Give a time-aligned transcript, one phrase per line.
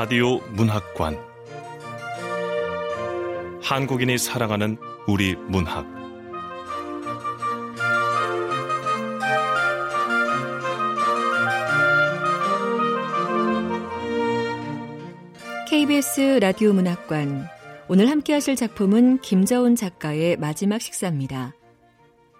[0.00, 1.18] 라디오 문학관
[3.60, 4.76] 한국인이 사랑하는
[5.08, 5.84] 우리 문학
[15.68, 17.48] KBS 라디오 문학관
[17.88, 21.56] 오늘 함께 하실 작품은 김저온 작가의 마지막 식사입니다.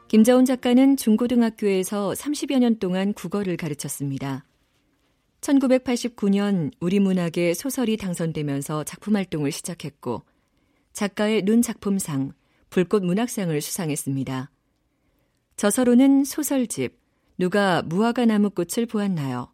[0.07, 4.45] 김저온 작가는 중고등학교에서 30여 년 동안 국어를 가르쳤습니다.
[5.41, 10.23] 1989년 우리 문학의 소설이 당선되면서 작품 활동을 시작했고
[10.93, 12.33] 작가의 눈 작품상,
[12.71, 14.51] 불꽃 문학상을 수상했습니다.
[15.57, 16.99] 저서로는 소설집
[17.39, 19.53] 누가 무화과 나무꽃을 보았나요?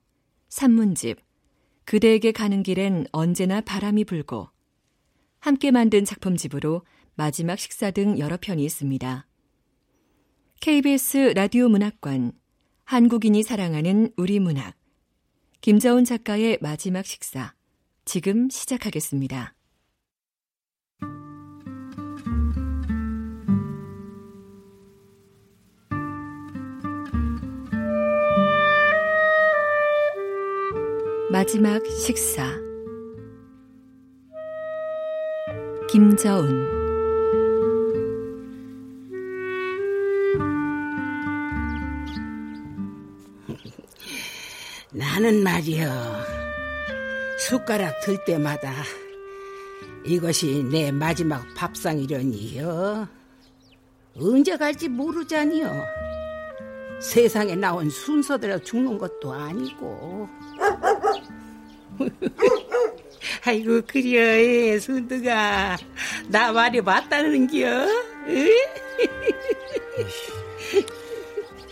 [0.48, 1.18] 산문집
[1.84, 4.48] 그대에게 가는 길엔 언제나 바람이 불고
[5.40, 6.82] 함께 만든 작품집으로
[7.14, 9.26] 마지막 식사 등 여러 편이 있습니다.
[10.60, 12.32] KBS 라디오 문학관
[12.84, 14.74] 한국인이 사랑하는 우리 문학
[15.64, 17.54] 김자온 작가의 마지막 식사.
[18.04, 19.54] 지금 시작하겠습니다.
[31.30, 32.52] 마지막 식사.
[35.90, 36.83] 김저운
[44.94, 45.90] 나는 말이여
[47.38, 48.72] 숟가락 들 때마다
[50.04, 53.08] 이것이 내 마지막 밥상이려니요
[54.16, 55.84] 언제 갈지 모르자니요
[57.00, 60.28] 세상에 나온 순서대로 죽는 것도 아니고.
[63.44, 65.76] 아이고 그려 순두가.
[66.28, 67.86] 나 말이 맞다는겨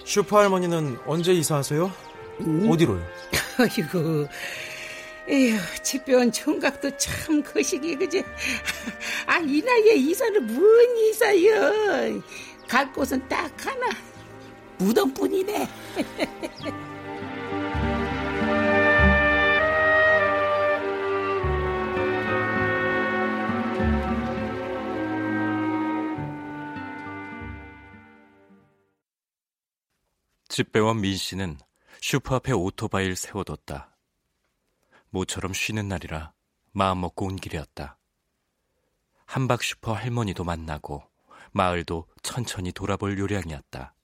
[0.04, 2.11] 슈퍼 할머니는 언제 이사하세요?
[2.46, 2.70] 음?
[2.70, 3.04] 어디로요?
[3.58, 4.28] 아이고
[5.28, 8.24] 에휴, 집배원 총각도 참 거시기 그지?
[9.26, 12.20] 아, 이 나이에 이사를 뭔 이사여?
[12.68, 13.88] 갈 곳은 딱 하나.
[14.78, 15.68] 무덤뿐이네.
[30.48, 31.56] 집배원 민 씨는
[32.02, 33.96] 슈퍼 앞에 오토바이를 세워뒀다.
[35.10, 36.32] 모처럼 쉬는 날이라
[36.72, 37.96] 마음먹고 온 길이었다.
[39.24, 41.08] 한박 슈퍼 할머니도 만나고
[41.52, 43.94] 마을도 천천히 돌아볼 요량이었다.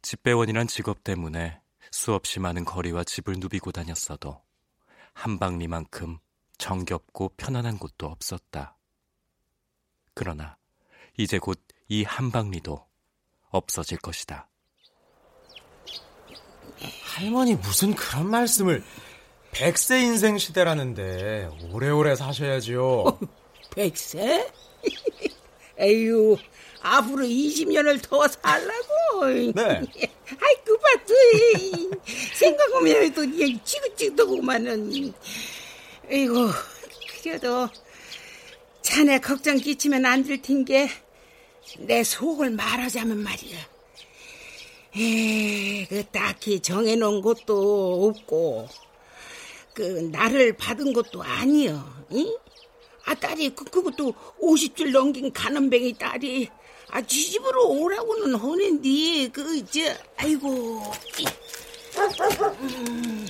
[0.00, 1.60] 집배원이란 직업 때문에
[1.92, 4.42] 수없이 많은 거리와 집을 누비고 다녔어도
[5.12, 6.18] 한방리만큼
[6.56, 8.78] 정겹고 편안한 곳도 없었다.
[10.14, 10.56] 그러나
[11.18, 12.86] 이제 곧 이 한방리도
[13.48, 14.50] 없어질 것이다.
[17.18, 18.84] 할머니 무슨 그런 말씀을
[19.50, 22.84] 백세 인생 시대라는데 오래오래 사셔야지요.
[22.86, 23.18] 어,
[23.74, 24.46] 백세?
[25.80, 26.36] 에휴,
[26.80, 29.26] 앞으로 20년을 더 살라고.
[29.54, 29.80] 네.
[30.40, 31.90] 아이, 그 봤지.
[32.34, 33.24] 생각하면 또
[33.64, 35.12] 지긋지긋하고만은.
[36.10, 36.48] 에이고,
[37.22, 37.68] 그래도
[38.82, 40.88] 자네 걱정 끼치면 안 될 텐게
[41.78, 43.58] 내 속을 말하자면 말이야.
[44.98, 48.68] 에, 그 딱히 정해놓은 것도 없고
[49.74, 51.84] 그 나를 받은 것도 아니여.
[52.12, 52.36] 응?
[53.04, 56.48] 아 딸이 그 그것도 50줄 넘긴 가는뱅이 딸이
[56.90, 59.80] 아 지집으로 오라고는 하는데 그저
[60.16, 60.82] 아이고.
[62.60, 63.26] 음.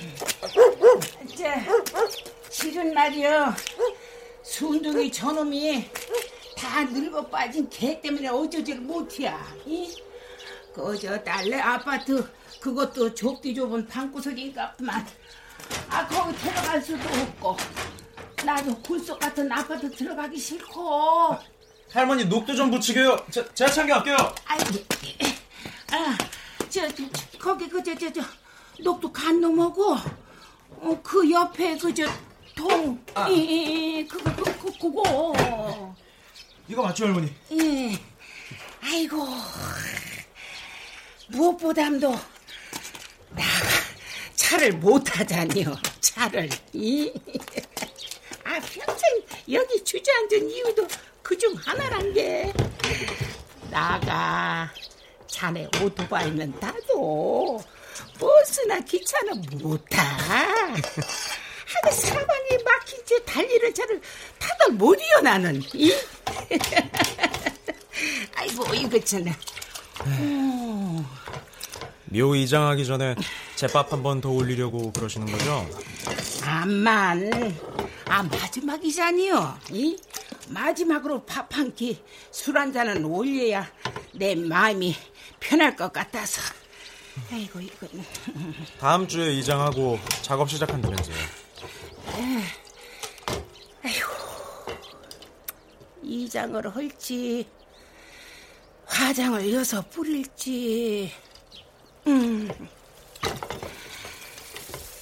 [1.37, 1.65] 자,
[2.51, 3.55] 실은 말이여
[4.43, 5.85] 순둥이 저놈이
[6.57, 9.55] 다 늙어 빠진 개 때문에 어쩌지를 못해야.
[9.67, 9.95] 이?
[10.79, 12.25] 그저 딸내 아파트
[12.61, 15.07] 그것도 좁디 좁은 방구석인가만
[15.91, 17.57] 아 거기 들어갈 수도 없고
[18.45, 21.37] 나도 굴속 같은 아파트 들어가기 싫고
[21.93, 24.17] 할머니 녹두 좀 붙이게요 제, 제가 챙겨갈게요
[24.47, 24.59] 아이
[25.91, 27.05] 아저 저,
[27.39, 28.21] 거기 그 저 저저
[28.81, 29.97] 녹두 간 놈하고
[30.81, 32.07] 어, 그 옆에 그저
[32.55, 33.29] 통, 아.
[33.29, 35.95] 이, 그거, 그, 그, 그거.
[36.67, 37.33] 이거 맞죠, 할머니?
[37.53, 37.97] 예.
[38.83, 39.25] 아이고,
[41.29, 42.11] 무엇보다도
[43.31, 43.69] 나가
[44.35, 45.77] 차를 못하다니요.
[46.01, 46.49] 차를.
[48.45, 49.23] 아 평생
[49.53, 50.87] 여기 주저앉은 이유도
[51.23, 52.51] 그 중 하나란 게
[53.71, 54.73] 나가
[55.27, 57.63] 자네 오토바이는 타도
[58.19, 60.03] 버스나 기차는 못 타.
[60.03, 64.01] 하루 사방이 막힌 채 달리는 차를
[64.39, 65.63] 타다 못 이어 나는.
[65.75, 65.95] 이?
[68.35, 69.25] 아이고 이거 참.
[72.11, 73.15] 묘 이장하기 전에
[73.57, 75.67] 제밥 한 번 더 올리려고 그러시는 거죠?
[76.45, 77.31] 암만,
[78.07, 79.59] 아 마지막이잖니요.
[79.73, 79.97] 이
[80.49, 83.71] 마지막으로 밥 한 끼, 술 한 잔은 올려야
[84.15, 84.95] 내 마음이
[85.41, 86.41] 편할 것 같아서.
[87.33, 87.87] 아이고 이거.
[88.81, 91.17] 다음 주에 이장하고 작업 시작한다면서요.
[93.85, 94.09] 아이고
[96.03, 97.47] 이장을 할지
[98.89, 101.13] 화장을 여서 뿌릴지.
[102.07, 102.49] 음.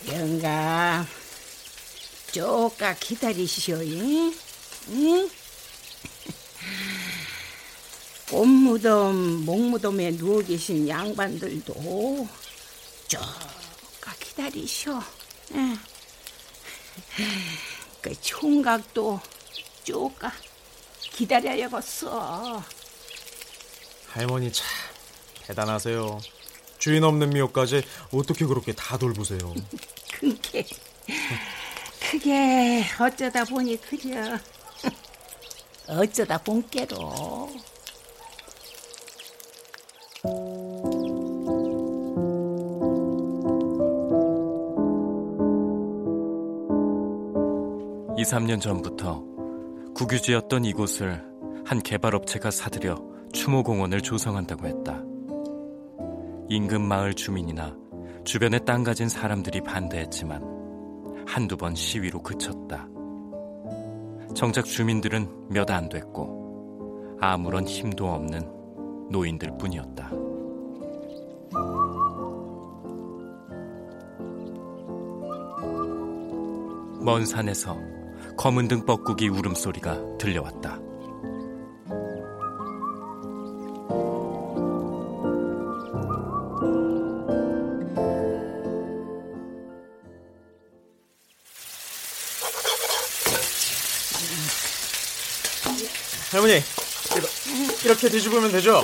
[0.09, 1.07] 영감,
[2.33, 4.35] 쪼까 기다리시오, 잉?
[4.91, 5.31] 응?
[8.31, 12.29] 꽃무덤, 목무덤에 누워 계신 양반들도
[13.09, 15.01] 쪼까 기다리시오.
[15.53, 15.79] 응.
[18.03, 19.21] 그 총각도
[19.85, 20.33] 쪼까
[21.01, 22.76] 기다려야겠어.
[24.17, 24.67] 할머니 참
[25.43, 26.19] 대단하세요.
[26.79, 27.83] 주인 없는 미역까지
[28.15, 29.39] 어떻게 그렇게 다 돌보세요.
[30.11, 30.67] 그게
[32.01, 34.39] 그게 어쩌다 보니 그려
[35.87, 37.51] 어쩌다 본께로
[48.17, 49.23] 이 3년 전부터
[49.95, 51.23] 국유지였던 이곳을
[51.67, 55.03] 한 개발업체가 사들여 추모공원을 조성한다고 했다.
[56.49, 57.77] 인근 마을 주민이나
[58.25, 60.43] 주변에 땅 가진 사람들이 반대했지만
[61.27, 62.89] 한두 번 시위로 그쳤다.
[64.35, 68.51] 정작 주민들은 몇 안 됐고 아무런 힘도 없는
[69.11, 70.11] 노인들 뿐이었다.
[77.03, 77.77] 먼 산에서
[78.39, 80.86] 검은 등 뻐꾸기 울음소리가 들려왔다.
[97.97, 98.77] 이렇게 뒤집으면 되죠?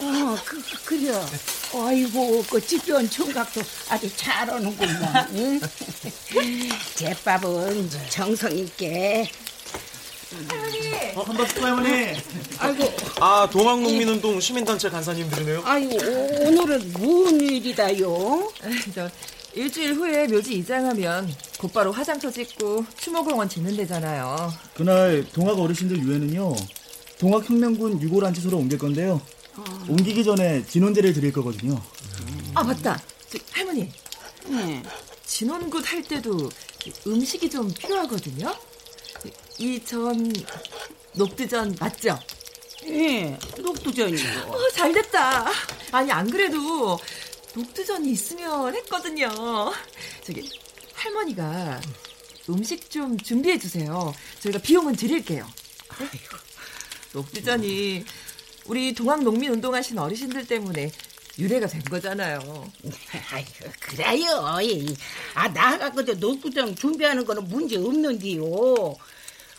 [0.00, 1.12] 어, 그, 그려.
[1.74, 3.60] 아이고, 그 집변 총각도
[3.90, 5.28] 아주 잘하는구만.
[5.34, 5.60] 응?
[6.96, 9.30] 제밥은 정성 있게.
[11.14, 12.16] 어, 반갑습니다, 할머니.
[12.58, 15.62] 아이고, 아 동학농민운동 시민단체 간사님들이네요.
[15.66, 15.96] 아이고,
[16.46, 18.50] 오늘은 무슨 일이다요?
[18.94, 19.10] 저
[19.52, 24.54] 일주일 후에 묘지 이장하면 곧바로 화장터 짓고 추모공원 짓는 데잖아요.
[24.74, 26.54] 그날 동학 어르신들 유해는요,
[27.20, 29.20] 동학혁명군 유골안치소로 옮길 건데요.
[29.88, 31.80] 옮기기 전에 진원제를 드릴 거거든요.
[32.54, 33.00] 아 맞다.
[33.30, 33.92] 저, 할머니
[34.46, 34.82] 네.
[35.26, 36.48] 진원굿 할 때도
[37.06, 38.54] 음식이 좀 필요하거든요.
[39.58, 40.32] 이 전
[41.12, 42.18] 녹두전 맞죠?
[42.86, 44.40] 예, 녹두전이요.
[44.48, 45.50] 어, 잘 됐다.
[45.92, 46.98] 아니 안 그래도
[47.54, 49.28] 녹두전이 있으면 했거든요.
[50.24, 50.48] 저기
[50.94, 51.78] 할머니가
[52.48, 54.14] 음식 좀 준비해 주세요.
[54.40, 55.46] 저희가 비용은 드릴게요.
[55.98, 56.06] 네?
[57.12, 58.04] 녹두전이
[58.66, 60.90] 우리 동학 농민 운동하신 어르신들 때문에
[61.38, 62.70] 유래가 된 거잖아요.
[63.32, 64.58] 아이고, 그래요.
[64.62, 64.94] 이.
[65.34, 68.44] 아, 나가고 저 녹두전 준비하는 거는 문제 없는데요.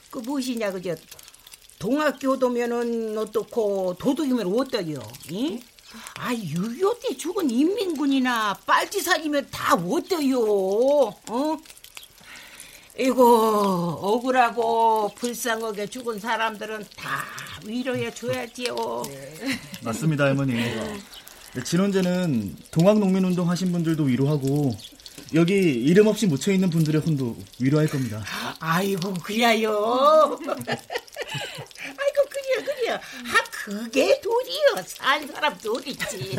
[0.10, 0.96] 그 무엇이냐, 그저
[1.80, 5.00] 동학교도면은 어떻고 도둑이면 어떠요?
[5.30, 5.60] 이?
[6.16, 10.40] 아, 6.25때 죽은 인민군이나 빨치산이면 다 어때요?
[10.40, 11.58] 어?
[13.02, 17.24] 이거 억울하고 불쌍하게 죽은 사람들은 다
[17.66, 18.76] 위로해 줘야지요.
[19.84, 20.54] 맞습니다, 할머니.
[21.64, 24.78] 진원제는 동학농민운동 하신 분들도 위로하고,
[25.34, 28.24] 여기 이름 없이 묻혀 있는 분들의 혼도 위로할 겁니다.
[28.60, 30.38] 아이고 그래요.
[30.46, 32.92] 아이고 그래 그래.
[32.94, 33.00] 아
[33.64, 34.84] 그게 돈이요.
[34.88, 36.36] 산 사람 돈이지.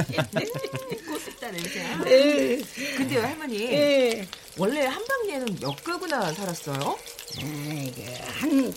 [1.07, 1.81] 고습다 냄새.
[2.07, 2.61] 에,
[2.97, 4.27] 근데요 할머니 에.
[4.59, 6.99] 원래 한방리에는 몇 가구나 살았어요?
[7.39, 8.03] 아이고,
[8.41, 8.75] 한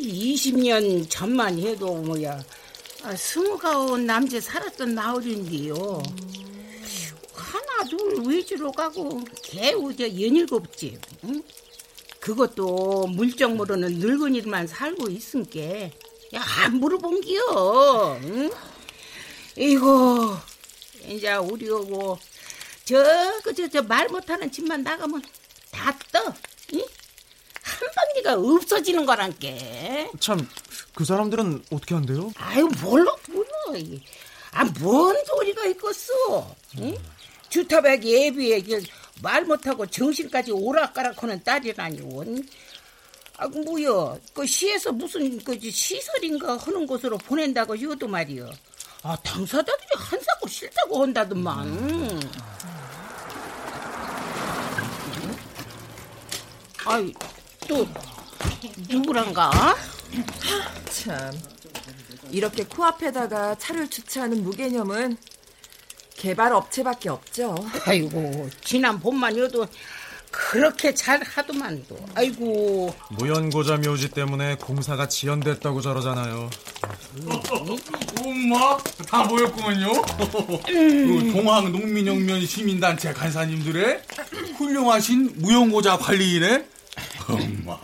[0.00, 2.44] 20년 전만 해도 뭐야
[3.04, 6.02] 아, 스무가온 남자 살았던 나흘인데요.
[7.32, 10.98] 하나 둘 위주로 가고 개우 저 연일곱 집.
[11.24, 11.42] 응?
[12.18, 16.05] 그것도 물정 모르는 늙은이들만 살고 있은게 야
[16.38, 18.20] 안 물어본기요.
[18.22, 18.50] 응?
[19.56, 20.40] 이거
[21.06, 22.18] 이제 우리 오고
[22.84, 25.22] 저그 저말 못하는 집만 나가면
[25.70, 26.34] 다 떠.
[26.74, 26.84] 응?
[27.62, 30.10] 한 방지가 없어지는 거란게.
[30.20, 30.46] 참
[30.96, 32.32] 그 사람들은 어떻게 한대요?
[32.38, 33.46] 아유 몰라 몰라.
[34.52, 36.56] 아뭔 소리가 있겠어.
[36.78, 36.96] 응?
[37.50, 38.62] 주타백 예비에
[39.20, 42.48] 말 못하고 정신까지 오락가락하는 딸이라니 원.
[43.38, 48.50] 아, 뭐여, 그 시에서 무슨 그 시설인가 하는 곳으로 보낸다고 이것도 말이여.
[49.02, 51.68] 아, 당사자들이 한사고 싫다고 한다더만.
[51.68, 52.20] 음.
[56.86, 57.12] 아이,
[57.68, 57.86] 또,
[58.88, 59.76] 누구란가?
[60.90, 61.32] 참.
[62.30, 65.18] 이렇게 코앞에다가 차를 주차하는 무개념은
[66.16, 67.54] 개발 업체밖에 없죠.
[67.84, 69.66] 아이고, 지난 봄만 여도
[70.36, 71.96] 그렇게 잘 하더만도.
[72.14, 72.94] 아이고.
[73.18, 76.50] 무연고자 묘지 때문에 공사가 지연됐다고 저러잖아요.
[78.22, 78.76] 엄마
[79.08, 79.92] 다 모였구먼요.
[80.66, 84.02] 그 동학 농민혁명 시민단체 간사님들의
[84.58, 86.66] 훌륭하신 무용고자 관리인의
[87.28, 87.78] 엄마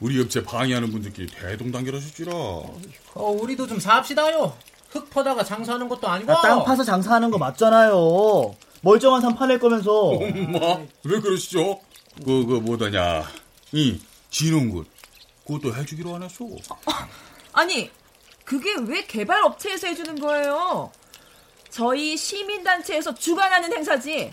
[0.00, 2.32] 우리 업체 방해하는 분들끼리 대동단결하셨지라.
[2.34, 2.72] 어,
[3.14, 4.54] 우리도 좀 사합시다요.
[4.88, 6.32] 흙 퍼다가 장사하는 것도 아니고.
[6.32, 8.54] 아, 땅 파서 장사하는 거 맞잖아요.
[8.82, 9.92] 멀쩡한 산 파낼 거면서.
[9.92, 11.80] 엄마 왜 그러시죠?
[12.24, 13.24] 그, 그 뭐더냐
[13.72, 14.84] 이 진흥군
[15.46, 16.44] 그것도 해주기로 안 했어.
[17.52, 17.90] 아니,
[18.44, 20.92] 그게 왜 개발 업체에서 해주는 거예요?
[21.70, 24.30] 저희 시민단체에서 주관하는 행사지.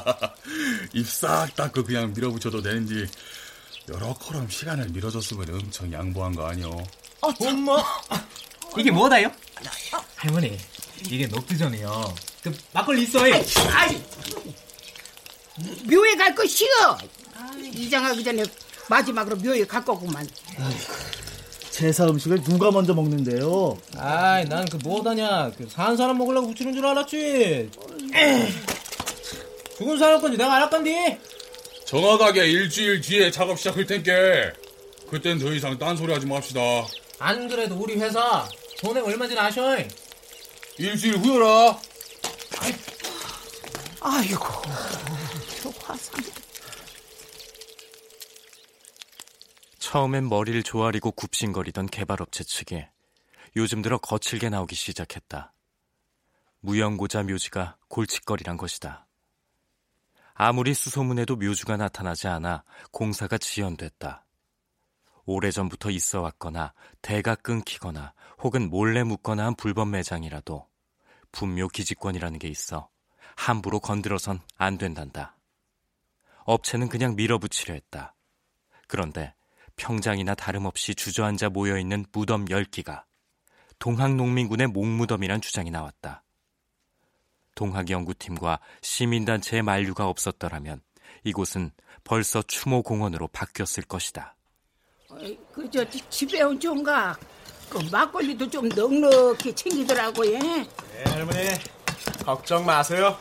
[0.92, 3.06] 입싹 닦고 그냥 밀어붙여도 되는지
[3.88, 6.70] 여러 커럼 시간을 밀어줬으면 엄청 양보한 거 아니오.
[7.20, 7.68] 어, 참.
[7.68, 7.82] 엄마
[8.78, 9.30] 이게 뭐다요?
[10.16, 10.58] 할머니
[11.10, 12.14] 이게 녹두전이요.
[12.50, 13.34] 그 막걸리 있어요.
[13.72, 14.00] 아이,
[15.84, 16.96] 묘에 갈 거 싫어.
[17.72, 18.44] 이장하기 전에
[18.88, 20.28] 마지막으로 묘에 갈 거구만.
[21.70, 23.76] 제사 음식을 누가 먼저 먹는데요?
[23.98, 27.70] 아이 난 그 뭐다냐 그 사는 사람 먹으려고 붙이는 줄 알았지.
[29.78, 30.94] 죽은 사람 건지 내가 알았 건디.
[31.84, 34.52] 정확하게 일주일 뒤에 작업 시작할 텐께
[35.10, 36.60] 그땐 더 이상 딴소리 하지 맙시다.
[37.18, 38.48] 안 그래도 우리 회사
[38.80, 39.76] 돈액 얼마인지 아셔?
[40.78, 41.78] 일주일 후여라.
[44.00, 44.44] 아이고,
[45.62, 46.24] 저 화상.
[49.78, 52.84] 처음엔 머리를 조아리고 굽신거리던 개발업체 측이
[53.56, 55.52] 요즘 들어 거칠게 나오기 시작했다.
[56.60, 59.06] 무연고자 묘지가 골칫거리란 것이다.
[60.34, 64.26] 아무리 수소문해도 묘주가 나타나지 않아 공사가 지연됐다.
[65.24, 70.68] 오래전부터 있어 왔거나 대가 끊기거나 혹은 몰래 묻거나 한 불법 매장이라도
[71.36, 72.88] 분묘 기지권이라는 게 있어
[73.36, 75.36] 함부로 건드려선 안 된단다.
[76.44, 78.14] 업체는 그냥 밀어붙이려 했다.
[78.88, 79.34] 그런데
[79.76, 83.04] 평장이나 다름없이 주저앉아 모여있는 무덤 10기가
[83.78, 86.24] 동학농민군의 목무덤이란 주장이 나왔다.
[87.54, 90.80] 동학연구팀과 시민단체의 만류가 없었더라면
[91.24, 91.70] 이곳은
[92.02, 94.36] 벌써 추모공원으로 바뀌었을 것이다.
[95.52, 97.20] 그저 집에 온 총각
[97.68, 100.38] 그 막걸리도 좀 넉넉히 챙기더라고 예.
[100.38, 100.66] 네,
[101.06, 101.48] 할머니
[102.24, 103.16] 걱정 마세요.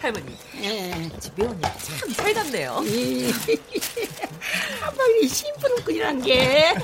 [0.00, 1.10] 할머니, 예.
[1.20, 2.82] 집에 오니 참 살갑네요.
[2.84, 3.32] 이
[4.80, 6.74] 한방이 심부름꾼이란 게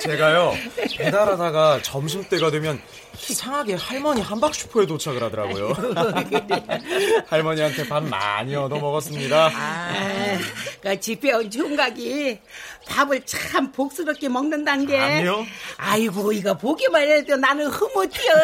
[0.00, 0.54] 제가요
[0.96, 2.80] 배달하다가 점심 때가 되면
[3.28, 5.74] 이상하게 할머니 한박슈퍼에 도착을 하더라고요.
[7.26, 9.50] 할머니한테 밥 많이 얻어 먹었습니다.
[9.52, 10.38] 아,
[10.80, 12.38] 그 집에 온 총각이
[12.86, 15.44] 밥을 참 복스럽게 먹는단 게 아니요.
[15.76, 18.34] 아이고 이거 보기만 해도 나는 흐뭇해요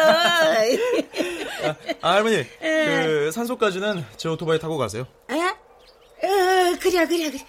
[2.01, 5.07] 아, 할머니 그 산소까지는 제 오토바이 타고 가세요.
[5.31, 5.35] 에?
[5.37, 7.45] 어, 그래 그래 그래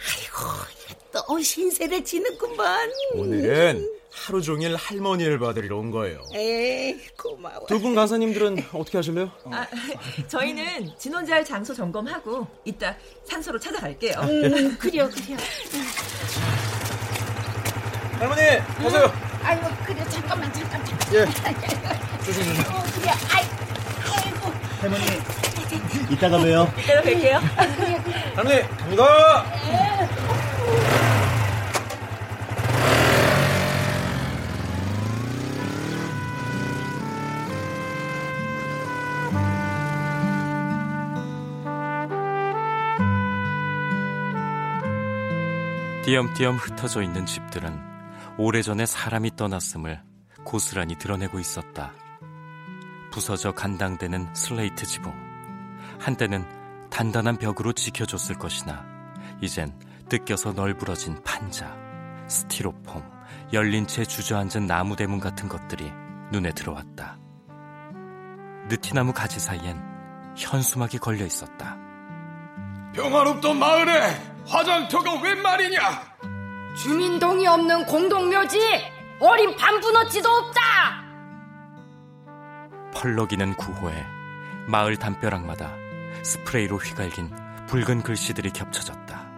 [0.00, 0.38] 아이고
[1.12, 6.20] 이거 또 신세를 지는구만 오늘은 하루 종일 할머니를 봐드리러 온 거예요.
[6.34, 9.30] 에이 고마워 두분 간사님들은 어떻게 하실래요?
[9.46, 9.66] 아,
[10.28, 14.18] 저희는 진원지할 장소 점검하고 이따 산소로 찾아갈게요.
[14.20, 15.38] 음, 그래요 그래요
[18.18, 18.40] 할머니
[18.82, 19.12] 가세요.
[19.42, 21.24] 아이고 그래 잠깐만 잠깐 잠깐 예.
[22.22, 22.60] 조심 조심.
[22.74, 23.44] 어, 그래 아이,
[24.22, 25.04] 아이고 할머니,
[26.12, 26.70] 이따가 봬요.
[26.78, 27.40] 이따가 뵐게요.
[28.36, 29.44] 할머니 갑니다.
[46.10, 47.80] 띄엄띄엄 흩어져 있는 집들은
[48.36, 50.02] 오래전에 사람이 떠났음을
[50.42, 51.92] 고스란히 드러내고 있었다.
[53.12, 55.14] 부서져 간당대는 슬레이트 지붕.
[56.00, 56.44] 한때는
[56.90, 58.84] 단단한 벽으로 지켜줬을 것이나
[59.40, 59.72] 이젠
[60.08, 61.76] 뜯겨서 널브러진 판자,
[62.26, 63.08] 스티로폼,
[63.52, 65.92] 열린 채 주저앉은 나무 대문 같은 것들이
[66.32, 67.20] 눈에 들어왔다.
[68.68, 69.80] 느티나무 가지 사이엔
[70.36, 71.78] 현수막이 걸려 있었다.
[72.94, 75.80] 평화롭던 마을에 화장터가 웬 말이냐?
[76.76, 78.58] 주민동이 없는 공동묘지
[79.20, 80.60] 어린 반분어치도 없다
[82.94, 84.06] 펄럭이는 구호에
[84.66, 85.74] 마을 담벼락마다
[86.22, 87.30] 스프레이로 휘갈긴
[87.66, 89.29] 붉은 글씨들이 겹쳐졌다.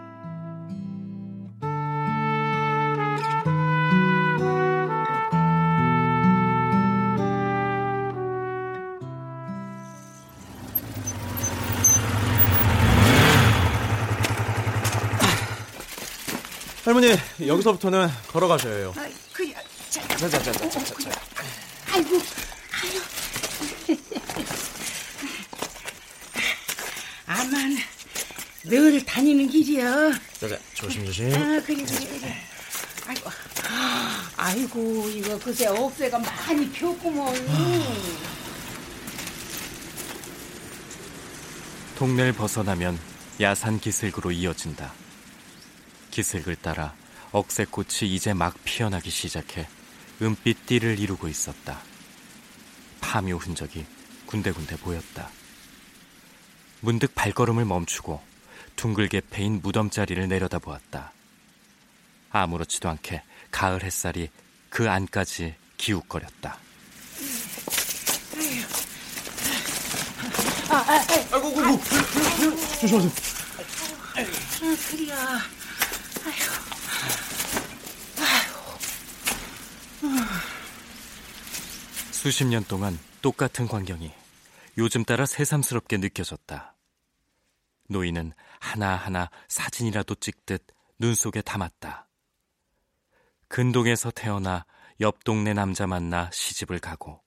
[17.03, 18.93] 할머니 여기서부터는 걸어가셔야 해요.
[18.95, 19.53] 아, 그래.
[19.89, 21.11] 자, 자, 자, 자, 자, 자, 자, 자.
[21.91, 22.21] 아이고,
[22.71, 23.01] 아유.
[27.27, 27.77] 아만
[28.63, 30.11] 늘 다니는 길이야.
[30.39, 31.33] 자, 자, 조심 조심.
[31.33, 32.37] 아, 그래, 그래, 그래.
[33.05, 33.29] 아이고,
[34.37, 37.35] 아이고, 이거 그새 억새가 많이 폈구먼.
[41.97, 42.97] 동네를 벗어나면
[43.41, 45.02] 야산 기슭으로 이어진다.
[46.13, 46.93] 기슭을 따라
[47.31, 49.67] 억새꽃이 이제 막 피어나기 시작해
[50.21, 51.81] 은빛 띠를 이루고 있었다.
[53.01, 53.83] 파묘 흔적이
[54.27, 55.29] 군데군데 보였다.
[56.81, 58.21] 문득 발걸음을 멈추고
[58.75, 61.11] 둥글게 패인 무덤자리를 내려다보았다.
[62.29, 64.29] 아무렇지도 않게 가을 햇살이
[64.69, 66.59] 그 안까지 기웃거렸다.
[70.69, 71.83] 아이고, 아이고,
[72.81, 73.11] 조심하세요.
[74.15, 75.62] 아, 그래야.
[82.11, 84.11] 수십 년 동안 똑같은 광경이
[84.77, 86.75] 요즘 따라 새삼스럽게 느껴졌다.
[87.89, 90.65] 노인은 하나하나 사진이라도 찍듯
[90.99, 92.07] 눈 속에 담았다.
[93.49, 94.65] 근동에서 태어나
[95.01, 97.21] 옆 동네 남자 만나 시집을 가고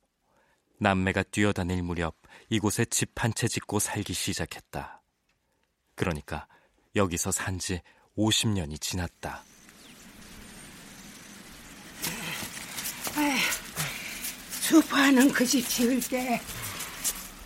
[0.80, 2.16] 남매가 뛰어다닐 무렵
[2.48, 5.02] 이곳에 집 한 채 짓고 살기 시작했다.
[5.94, 6.46] 그러니까
[6.94, 7.82] 여기서 산 지
[8.16, 9.44] 50년이 지났다.
[14.60, 16.40] 수파는 그 집 지을 때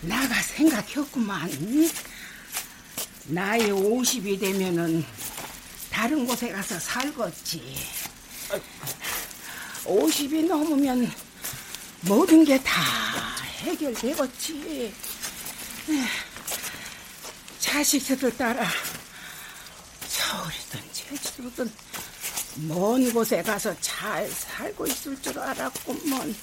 [0.01, 1.49] 나가 생각했구만.
[3.25, 5.05] 나이 50이 되면은
[5.91, 7.77] 다른 곳에 가서 살겠지.
[9.85, 11.11] 50이 넘으면
[12.01, 12.81] 모든 게 다
[13.59, 14.93] 해결되겠지.
[17.59, 18.67] 자식들을 따라
[21.41, 21.71] 제주도든
[22.67, 26.35] 먼 곳에 가서 잘 살고 있을 줄 알았구먼.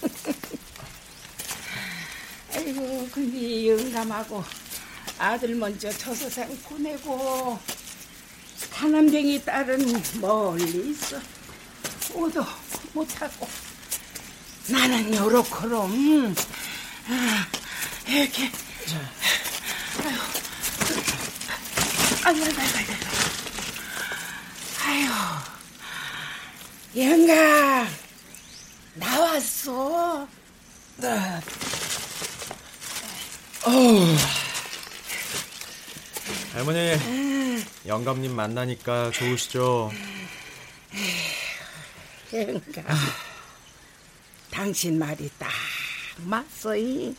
[2.54, 4.42] 아이고, 근데 영감하고
[5.18, 7.58] 아들 먼저 저서생 보내고
[8.72, 11.20] 가남쟁이 딸은 멀리 있어.
[12.14, 12.44] 오도
[12.92, 13.48] 못하고
[14.66, 16.34] 나는 요렇게럼
[17.08, 17.46] 아,
[18.08, 18.50] 이렇게
[22.24, 23.29] 아유, 아유, 아유, 아유, 아유,
[26.96, 27.88] 영감
[28.94, 30.26] 나왔어.
[30.96, 31.40] 네.
[33.64, 34.16] 어우.
[36.52, 36.96] 할머니,
[37.86, 39.92] 영감님 만나니까 좋으시죠?
[42.32, 42.84] 영감,
[44.50, 45.48] 당신 말이 딱
[46.18, 47.14] 맞소이.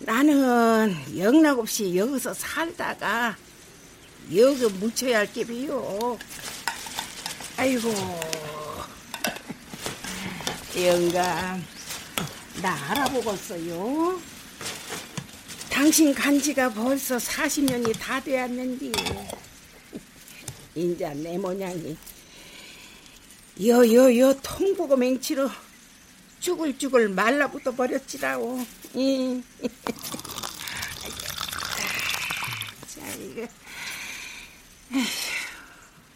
[0.00, 3.36] 나는 영락 없이 여기서 살다가
[4.32, 6.18] 여기 묻혀야 할 게 비요.
[7.56, 7.92] 아이고,
[10.76, 11.64] 영감,
[12.62, 14.20] 나 알아보겠어요.
[15.70, 18.92] 당신 간지가 벌써 40년이 다 되었는데
[20.76, 21.96] 인자 내 모양이
[23.64, 25.50] 여여여 통보고 맹치로
[26.40, 28.64] 쭈글쭈글 말라붙어 버렸지라고.
[28.94, 29.42] 이.
[32.94, 33.46] 자 이거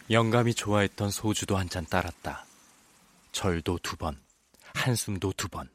[0.09, 2.45] 영감이 좋아했던 소주도 한 잔 따랐다.
[3.31, 4.19] 절도 두 번,
[4.73, 5.69] 한숨도 두 번.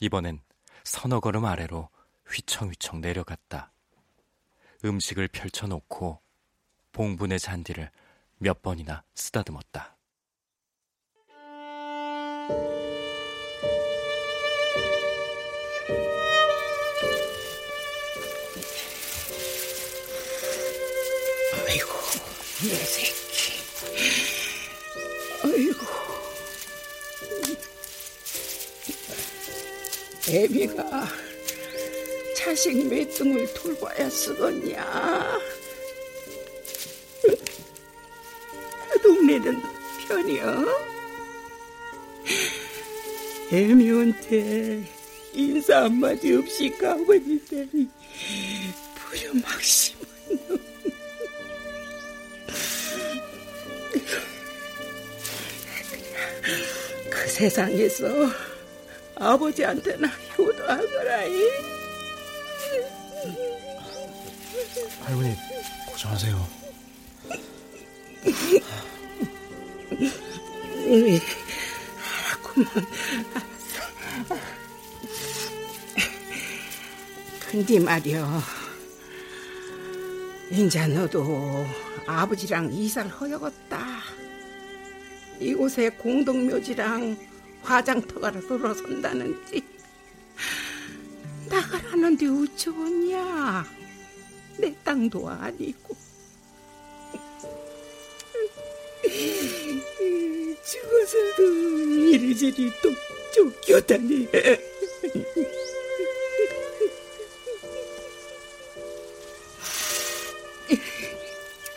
[0.00, 0.40] 이번엔
[0.84, 1.88] 서너 걸음 아래로
[2.28, 3.72] 휘청휘청 내려갔다.
[4.84, 6.20] 음식을 펼쳐놓고
[6.92, 7.90] 봉분의 잔디를
[8.38, 9.96] 몇 번이나 쓰다듬었다.
[21.68, 21.88] 아이고
[22.62, 23.12] 내 새끼.
[25.42, 25.86] 아이고.
[30.30, 31.08] 애비가
[32.34, 35.38] 자식 맷등을 돌봐야 쓰겠냐.
[38.90, 39.62] 그 동네는
[40.08, 40.88] 편이여.
[43.52, 44.84] 애미한테
[45.34, 47.88] 인사 한마디 없이 가버리다니
[48.94, 49.97] 부려 막심
[57.38, 58.08] 세상에서
[59.14, 61.32] 아버지한테나 효도하거라이.
[65.04, 65.36] 할머니,
[65.86, 66.48] 고생하세요.
[70.88, 71.20] 응,
[72.26, 72.86] 알았구만.
[73.34, 74.42] 알았어.
[77.48, 78.42] 근데 말이여.
[80.50, 81.64] 인자 너도
[82.04, 83.86] 아버지랑 이사를 허여었다
[85.38, 87.27] 이곳에 공동묘지랑
[87.68, 89.62] 화장터가로 들어선다는지.
[91.48, 93.66] 나가라는데 어쩌겠냐?
[94.58, 95.96] 내 땅도 아니고.
[100.64, 101.42] 죽어서도
[102.10, 102.90] 이리저리 또
[103.34, 104.28] 쫓겨다니.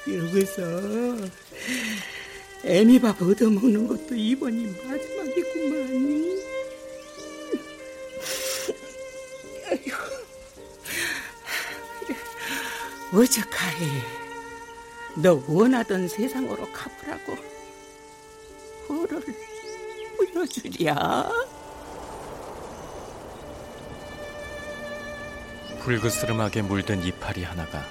[0.08, 0.62] 여기서
[2.64, 6.42] 애미밥 얻어먹는 것도 이번이 마지막 이구만.
[9.70, 9.98] 아이고,
[13.14, 13.88] 어저카이
[15.16, 17.36] 너 원하던 세상으로 가보라고
[18.88, 19.22] 호를
[20.18, 21.30] 보여주랴.
[25.82, 27.84] 불그스름하게 물든 이파리 하나가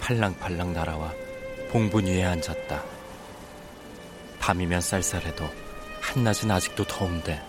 [0.00, 1.14] 팔랑팔랑 날아와
[1.70, 2.84] 봉분 위에 앉았다.
[4.38, 5.48] 밤이면 쌀쌀해도
[6.12, 7.42] 한낮은 아직도 더운데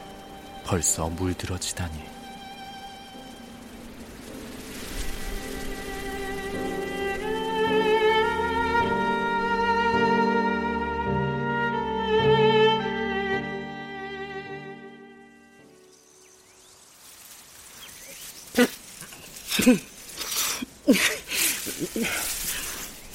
[0.66, 2.18] 벌써 물들어지다니.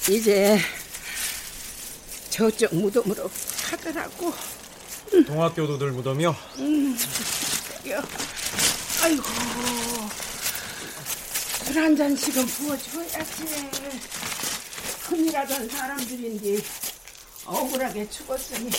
[0.09, 0.59] 이제
[2.29, 3.29] 저쪽 무덤으로
[3.69, 4.33] 가더라고.
[5.21, 6.35] 동학교도들 무덤이요?
[6.57, 6.97] 음.
[9.03, 9.23] 아이고,
[11.65, 13.43] 술 한 잔씩은 부어줘야지.
[15.07, 16.63] 큰일하던 사람들인데
[17.45, 18.69] 억울하게 죽었으니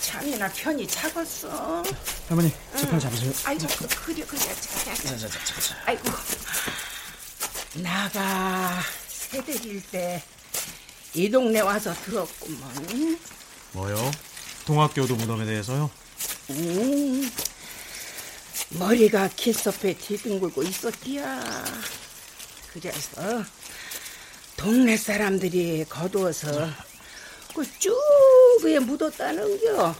[0.00, 1.82] 참이나 편히 차겠어.
[2.28, 3.32] 할머니, 제편 잡으세요.
[3.44, 3.66] 아이고,
[4.04, 5.76] 그래, 그래, 자, 자, 자, 자, 자.
[5.86, 6.04] 아이고,
[7.82, 10.22] 나가 새댁일 때
[11.14, 13.18] 이 동네 와서 들었구먼.
[13.72, 14.10] 뭐요?
[14.68, 15.90] 동학교도 무덤에 대해서요?
[16.50, 17.30] 음,
[18.68, 21.64] 머리가 키스업에 뒤둥글고 있었디야.
[22.74, 23.44] 그래서
[24.58, 26.68] 동네 사람들이 거두어서
[27.54, 27.96] 그쭉
[28.62, 29.96] 위에 묻었다는겨.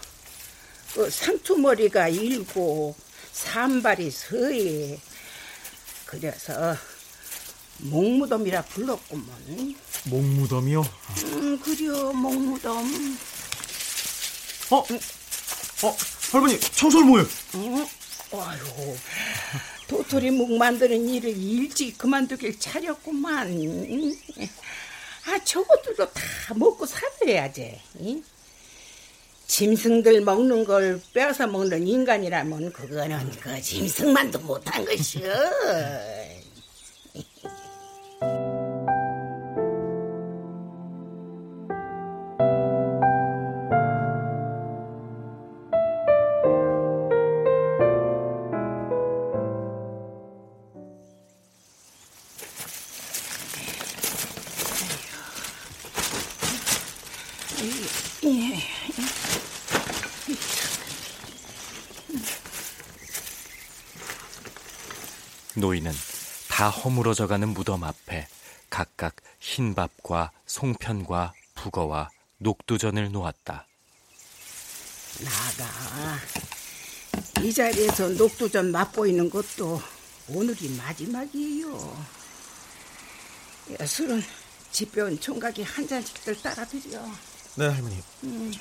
[0.93, 2.95] 그 상투머리가 일고
[3.31, 4.99] 산발이 서해.
[6.05, 6.77] 그래서
[7.79, 9.75] 목무덤이라 불렀구먼.
[10.03, 10.83] 목무덤이요?
[11.33, 13.17] 음, 그려 목무덤.
[14.71, 14.77] 어?
[14.77, 15.97] 어?
[16.31, 17.25] 할머니, 청소를 뭐해?
[17.55, 17.87] 응?
[18.33, 18.95] 아유,
[19.87, 23.47] 도토리 묵 만드는 일을 일찍 그만두길 차렸구만.
[25.25, 27.81] 아, 저것들도 다 먹고 살아야지.
[28.01, 28.23] 응?
[29.47, 35.33] 짐승들 먹는 걸 빼앗아 먹는 인간이라면 그거는 그 짐승만도 못한 것이여.
[65.59, 65.91] 노인은
[66.49, 68.27] 다 허물어져가는 무덤 앞에
[68.69, 73.65] 각각 흰밥과 송편과 북어와 녹두전을 놓았다.
[75.23, 76.19] 나가.
[77.43, 79.81] 이 자리에서 녹두전 맛보이는 것도
[80.29, 82.05] 오늘이 마지막이에요.
[83.79, 84.23] 야, 술은
[84.71, 87.01] 집배운 총각이 한 잔씩들 따라 드려.
[87.55, 88.01] 네, 할머니.
[88.23, 88.51] 음.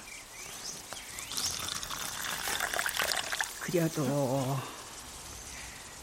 [3.60, 4.58] 그래도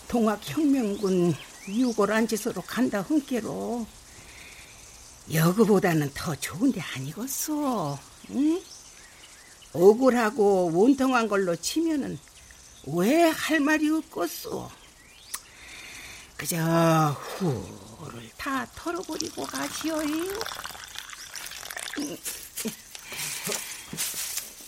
[0.07, 1.33] 동학혁명군
[1.67, 3.85] 유골한 짓으로 간다 흔께로
[5.33, 7.97] 여그보다는 더 좋은데 아니겠어.
[8.31, 8.61] 응?
[9.73, 12.17] 억울하고 원통한 걸로 치면은
[12.87, 14.69] 왜 할 말이 없겠소.
[16.37, 16.57] 그저
[17.37, 19.99] 후를 다 털어버리고 가시오.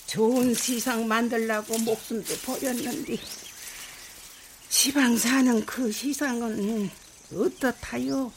[0.08, 3.18] 좋은 세상 만들라고 목숨도 버렸는데
[4.88, 6.90] 지방 사는 그 세상은
[7.36, 8.32] 어떻다요?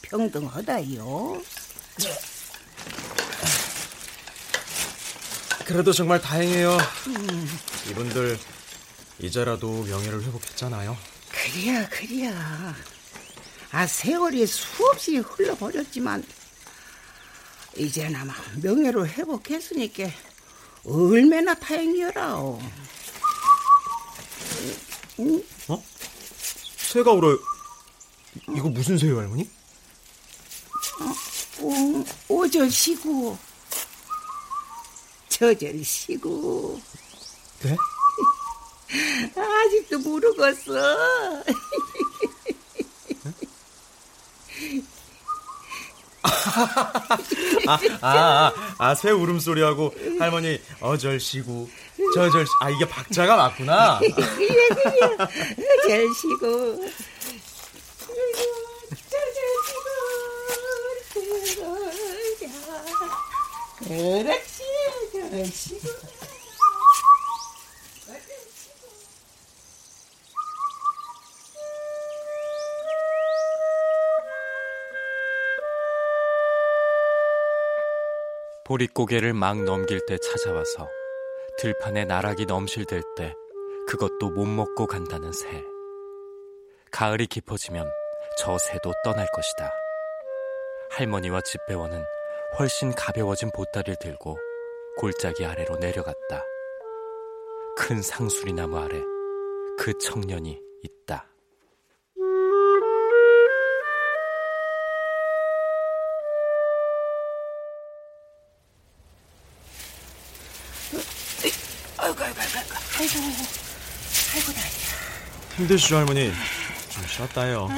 [0.00, 1.42] 평등하다요?
[5.66, 6.78] 그래도 정말 다행이에요.
[7.08, 7.58] 음,
[7.90, 8.38] 이분들
[9.18, 10.96] 이제라도 명예를 회복했잖아요.
[11.30, 12.74] 그래야 그래야
[13.70, 16.24] 아 세월이 수없이 흘러버렸지만
[17.76, 20.04] 이제나마 명예를 회복했으니까
[20.86, 22.58] 얼마나 다행이여라오.
[25.20, 25.44] 응?
[25.68, 25.82] 어?
[26.76, 27.38] 새가 울어요.
[28.56, 29.48] 이거 무슨 새요, 할머니?
[31.60, 33.38] 오, 오절 쉬고
[35.28, 36.80] 저절 쉬고
[37.62, 37.76] 네?
[39.34, 40.72] 아직도 모르겠어
[46.22, 46.98] 아,
[47.66, 51.68] 아, 아, 아, 새 울음소리하고 할머니 어절시고
[52.14, 53.98] 저절 아 이게 박자가 맞구나.
[53.98, 54.14] 그래
[54.68, 55.16] 그래
[55.86, 56.80] 절 쉬고
[63.86, 64.62] 그렇지
[65.12, 65.98] 절 쉬고
[78.64, 80.88] 보릿고개를 막 넘길 때 찾아와서
[81.58, 83.34] 들판에 나락이 넘실댈 때
[83.86, 85.64] 그것도 못 먹고 간다는 새.
[86.90, 87.90] 가을이 깊어지면
[88.38, 89.70] 저 새도 떠날 것이다.
[90.90, 92.04] 할머니와 집배원은
[92.58, 94.38] 훨씬 가벼워진 보따리를 들고
[94.98, 96.44] 골짜기 아래로 내려갔다.
[97.76, 99.02] 큰 상수리 나무 아래
[99.78, 100.63] 그 청년이
[113.04, 113.36] 아이고 아이고
[114.34, 114.70] 아이고 다리야
[115.56, 116.32] 힘드시죠 할머니?
[116.90, 117.68] 좀 쉬었다 해요.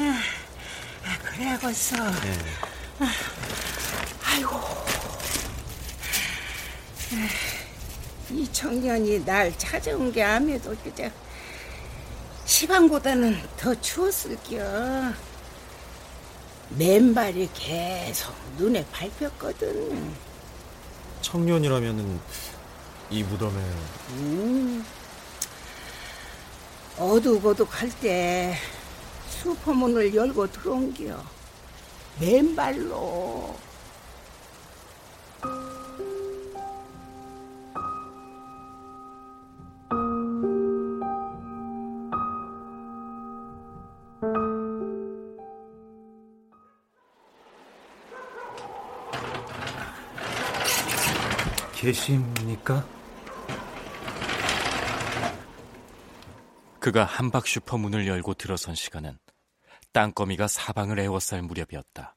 [1.24, 2.38] 그래야겠어 네.
[4.24, 4.60] 아이고
[8.30, 11.10] 이 청년이 날 찾아온 게 아무래도 그저
[12.44, 15.12] 시방보다는 더 추웠을겨
[16.70, 20.14] 맨발이 계속 눈에 밟혔거든
[21.20, 22.20] 청년이라면은
[23.10, 23.60] 이 무덤에
[24.10, 24.84] 음.
[26.98, 28.56] 어둑어둑할 때
[29.28, 31.22] 슈퍼문을 열고 들어온겨
[32.18, 33.54] 맨발로
[51.74, 52.95] 계십니까?
[56.86, 59.18] 그가 한박 슈퍼 문을 열고 들어선 시간은
[59.92, 62.14] 땅거미가 사방을 에워쌀 무렵이었다.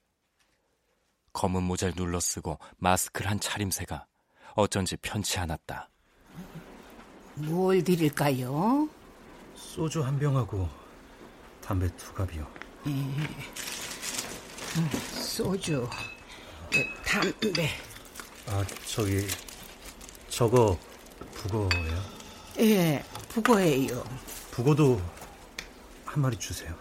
[1.33, 4.05] 검은 모자를 눌러쓰고 마스크를 한 차림새가
[4.53, 5.89] 어쩐지 편치 않았다.
[7.33, 8.87] 뭘 드릴까요?
[9.55, 10.69] 소주 한 병하고
[11.61, 12.47] 담배 두 갑이요.
[15.15, 15.89] 소주,
[16.71, 17.69] 그 담배.
[18.45, 19.25] 아, 저기
[20.27, 20.77] 저거
[21.33, 22.03] 북어예요?
[22.59, 24.29] 예, 북어예요.
[24.59, 25.01] 북어도
[26.03, 26.75] 한 마리 주세요.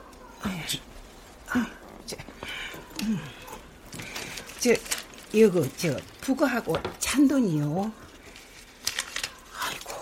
[4.58, 4.74] 저,
[5.32, 7.92] 이거, 저, 북어하고 찬돈이요.
[9.60, 9.94] 아이고,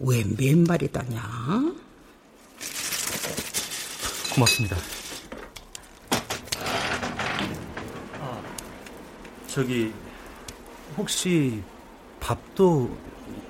[0.00, 1.20] 왜 맨발이다냐?
[4.34, 4.76] 고맙습니다.
[8.20, 8.42] 아,
[9.48, 9.92] 저기
[10.96, 11.62] 혹시
[12.20, 12.96] 밥도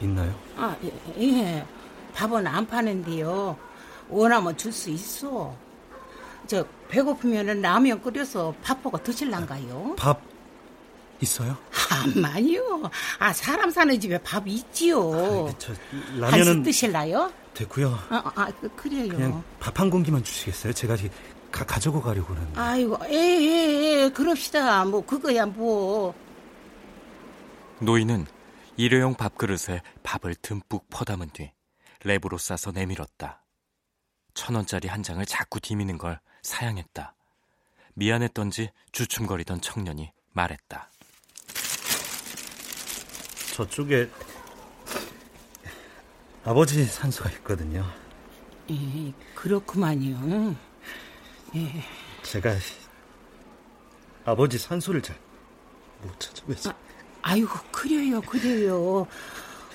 [0.01, 0.37] 있나요?
[0.57, 1.78] 아, 예, 예.
[2.19, 3.57] 밥은 안 파는데요.
[4.09, 5.55] 원하면 줄 수 있어.
[6.49, 9.95] 저, 배고프면은 라면 끓여서 밥하고 드실란가요?
[9.97, 10.21] 밥
[11.21, 11.57] 있어요?
[11.91, 12.91] 아마요.
[13.21, 15.49] 아, 사람 사는 집에 밥 있지요.
[15.49, 15.73] 아, 저
[16.17, 17.31] 라면은 드실라요?
[17.55, 17.97] 됐고요.
[18.09, 19.09] 아, 아, 그, 그래요.
[19.11, 20.73] 그냥 밥 한 공기만 주시겠어요?
[20.73, 21.11] 제가 이-
[21.53, 22.59] 가, 가지고 가려고 그러는데.
[22.61, 24.85] 아이고, 예, 예, 예, 그럽시다.
[24.85, 26.15] 뭐, 그거야, 뭐.
[27.81, 28.27] 노인은
[28.77, 31.51] 일회용 밥그릇에 밥을 듬뿍 퍼담은 뒤
[32.01, 33.43] 랩으로 싸서 내밀었다.
[34.35, 37.15] 천 원짜리 한 장을 자꾸 디미는 걸 사양했다.
[37.95, 40.91] 미안했던지 주춤거리던 청년이 말했다.
[43.55, 44.09] 저쪽에
[46.45, 47.85] 아버지 산소가 있거든요.
[48.71, 50.55] 예, 그렇구만요.
[52.23, 52.55] 제가
[54.25, 55.19] 아버지 산소를 잘
[56.03, 56.73] 못 찾아뵈서
[57.23, 59.07] 아이고, 그래요, 그래요.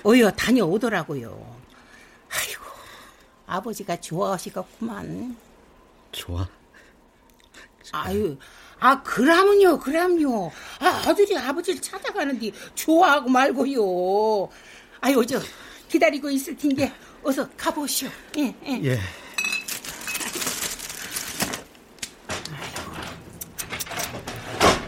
[0.06, 1.56] 어여 다녀오더라고요.
[3.46, 5.36] 아버지가 좋아하시겠구만.
[6.12, 6.48] 좋아.
[7.92, 8.36] 아유,
[8.80, 10.50] 아, 그럼요, 그럼요.
[10.80, 14.48] 아, 아들이 아버지를 찾아가는데 좋아하고 말고요.
[15.00, 15.38] 아유, 저,
[15.88, 18.08] 기다리고 있을 텐데, 어서 가보시오.
[18.38, 18.80] 예, 예.
[18.84, 18.98] 예.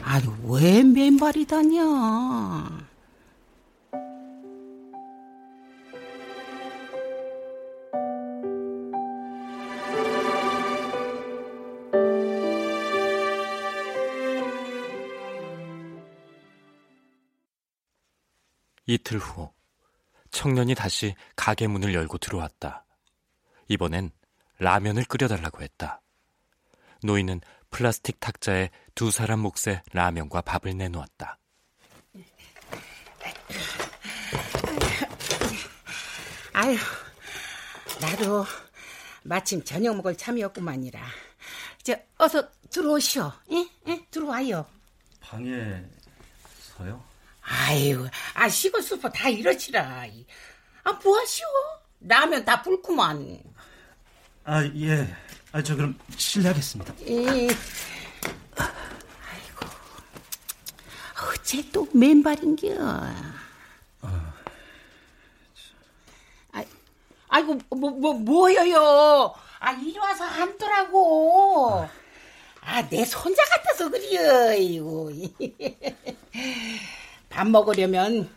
[0.02, 2.85] 아유, 왜 맨발이다냐?
[18.86, 19.52] 이틀 후
[20.30, 22.84] 청년이 다시 가게 문을 열고 들어왔다.
[23.68, 24.10] 이번엔
[24.58, 26.00] 라면을 끓여달라고 했다.
[27.02, 31.38] 노인은 플라스틱 탁자에 두 사람 몫의 라면과 밥을 내놓았다.
[36.52, 36.76] 아유,
[38.00, 38.46] 나도
[39.24, 41.04] 마침 저녁 먹을 참이었구만이라.
[41.82, 43.30] 저 어서 들어오시오.
[43.52, 43.68] 예?
[43.88, 44.06] 예?
[44.10, 44.64] 들어와요.
[45.20, 45.84] 방에
[46.60, 47.15] 서요?
[47.48, 50.04] 아유, 아 시골 수퍼 다 이러시라.
[50.84, 51.46] 아 뭐하시오?
[52.00, 53.40] 라면 다 불구만.
[54.44, 55.14] 아 예.
[55.52, 56.94] 아 저 그럼 실례하겠습니다.
[57.08, 57.48] 예.
[58.56, 59.66] 아이고,
[61.32, 62.74] 어째 또 맨발인겨.
[62.80, 63.32] 아,
[67.28, 69.34] 아이고 뭐 뭐 뭐여요?
[69.60, 71.88] 아 이리 와서 앉더라고.
[72.60, 74.52] 아내 손자 같아서 그래요.
[74.52, 75.10] 이거
[77.36, 78.30] 밥 먹으려면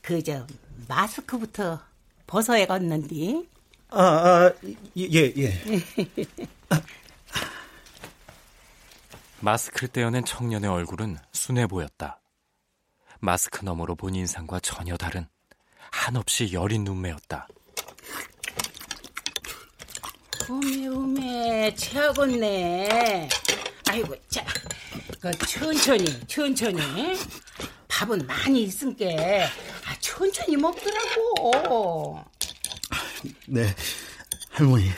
[0.00, 0.46] 그저
[0.86, 1.80] 마스크부터
[2.28, 3.42] 벗어야겠는데.
[3.88, 4.52] 아, 아
[4.96, 5.60] 예, 예.
[9.40, 12.20] 마스크를 떼어낸 청년의 얼굴은 순해 보였다.
[13.18, 15.26] 마스크 너머로 본 인상과 전혀 다른
[15.90, 17.48] 한없이 여린 눈매였다.
[20.48, 23.28] 오메 오메 채하겠네.
[23.88, 24.44] 아이고 자,
[25.20, 27.18] 그 천천히 천천히.
[27.94, 29.04] 밥은 많이 있으니까
[29.86, 32.24] 아, 천천히 먹더라고.
[33.46, 33.74] 네,
[34.50, 34.90] 할머니.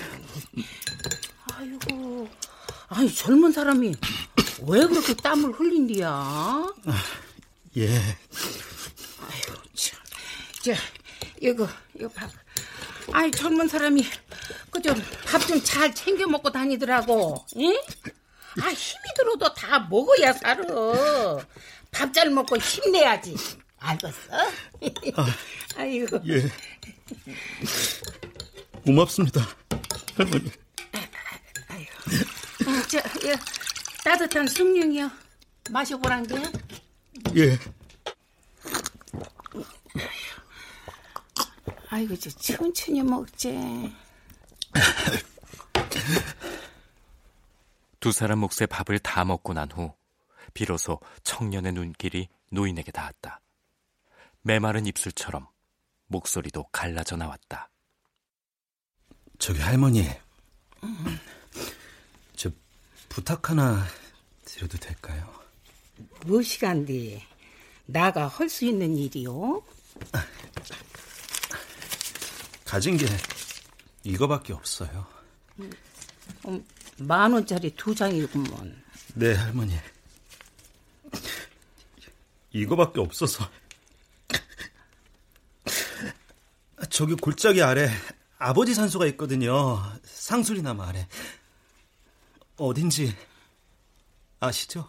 [1.53, 2.29] 아이고,
[2.89, 3.95] 아니 젊은 사람이
[4.67, 6.09] 왜 그렇게 땀을 흘린디야?
[6.09, 6.75] 아,
[7.77, 7.89] 예.
[7.99, 9.99] 아이고 참,
[10.63, 10.75] 자
[11.41, 12.31] 이거 이거 밥.
[13.13, 14.05] 아이 젊은 사람이
[14.71, 14.95] 그 좀
[15.27, 17.45] 밥 좀 잘 챙겨 먹고 다니더라고.
[17.59, 17.77] 응?
[18.63, 20.65] 아 힘이 들어도 다 먹어야 살아.
[21.93, 23.37] 밥 잘 먹고 힘내야지.
[23.79, 24.17] 알겠어?
[24.33, 24.47] 아,
[25.77, 26.19] 아이고.
[26.29, 26.51] 예.
[28.85, 29.41] 고맙습니다,
[30.17, 30.51] 할머니.
[31.69, 31.91] 아이고.
[32.67, 33.35] 아, 저, 예,
[34.05, 35.11] 따뜻한 숭늉이요.
[35.71, 36.37] 마셔보란 게.
[37.37, 37.59] 예.
[41.89, 43.95] 아이고, 저 천천히 먹지.
[48.01, 49.93] 두 사람 몫의 밥을 다 먹고 난 후
[50.57, 53.43] 비로소 청년의 눈길이 노인에게 닿았다.
[54.41, 55.47] 메마른 입술처럼
[56.07, 57.69] 목소리도 갈라져 나왔다.
[59.39, 60.09] 저기 할머니,
[62.37, 62.51] 저
[63.11, 63.85] 부탁 하나
[64.47, 65.31] 드려도 될까요?
[66.25, 67.23] 무엇이간디
[67.85, 69.63] 나가 할 수 있는 일이요?
[72.65, 73.05] 가진 게
[74.05, 75.07] 이거밖에 없어요.
[75.59, 76.65] 음,
[76.99, 78.83] 만 원짜리 두 장이구먼.
[79.17, 79.77] 네, 할머니.
[82.61, 83.49] 이거밖에 없어서.
[86.91, 87.89] 저기 골짜기 아래
[88.39, 89.79] 아버지 산소가 있거든요.
[90.05, 91.09] 상수리나무 아래.
[92.57, 93.15] 어딘지
[94.41, 94.89] 아시죠?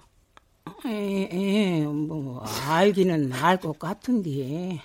[0.86, 0.90] 에,
[1.32, 4.82] 에, 뭐 알기는 알 것 같은데.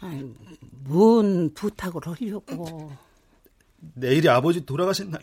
[0.00, 2.92] 아니, 뭔 부탁을 하려고?
[3.94, 5.22] 내일이 아버지 돌아가신 날.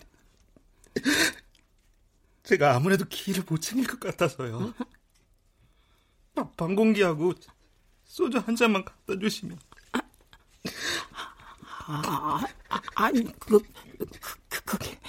[2.44, 4.74] 제가 아무래도 길을 못 챙길 것 같아서요.
[6.56, 7.34] 방 공기하고
[8.04, 9.58] 소주 한 잔만 갖다 주시면.
[11.90, 14.06] 아, 아 아니 그, 그,
[14.50, 15.00] 그 그게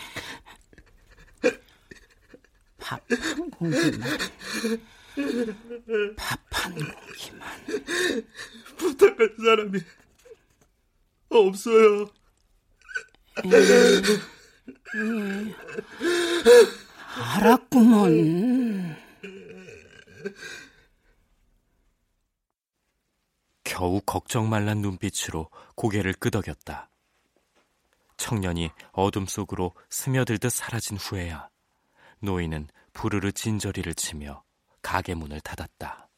[2.79, 4.19] 밥 한 공기만
[6.17, 7.49] 밥 한 공기만
[8.77, 9.81] 부탁할 사람이
[11.31, 12.11] 없어요.
[13.45, 13.53] 에, 에,
[17.35, 18.97] 알았구먼.
[23.79, 26.91] 겨우 걱정 말란 눈빛으로 고개를 끄덕였다.
[28.17, 31.49] 청년이 어둠 속으로 스며들듯 사라진 후에야
[32.19, 34.43] 노인은 부르르 진저리를 치며
[34.83, 36.09] 가게 문을 닫았다.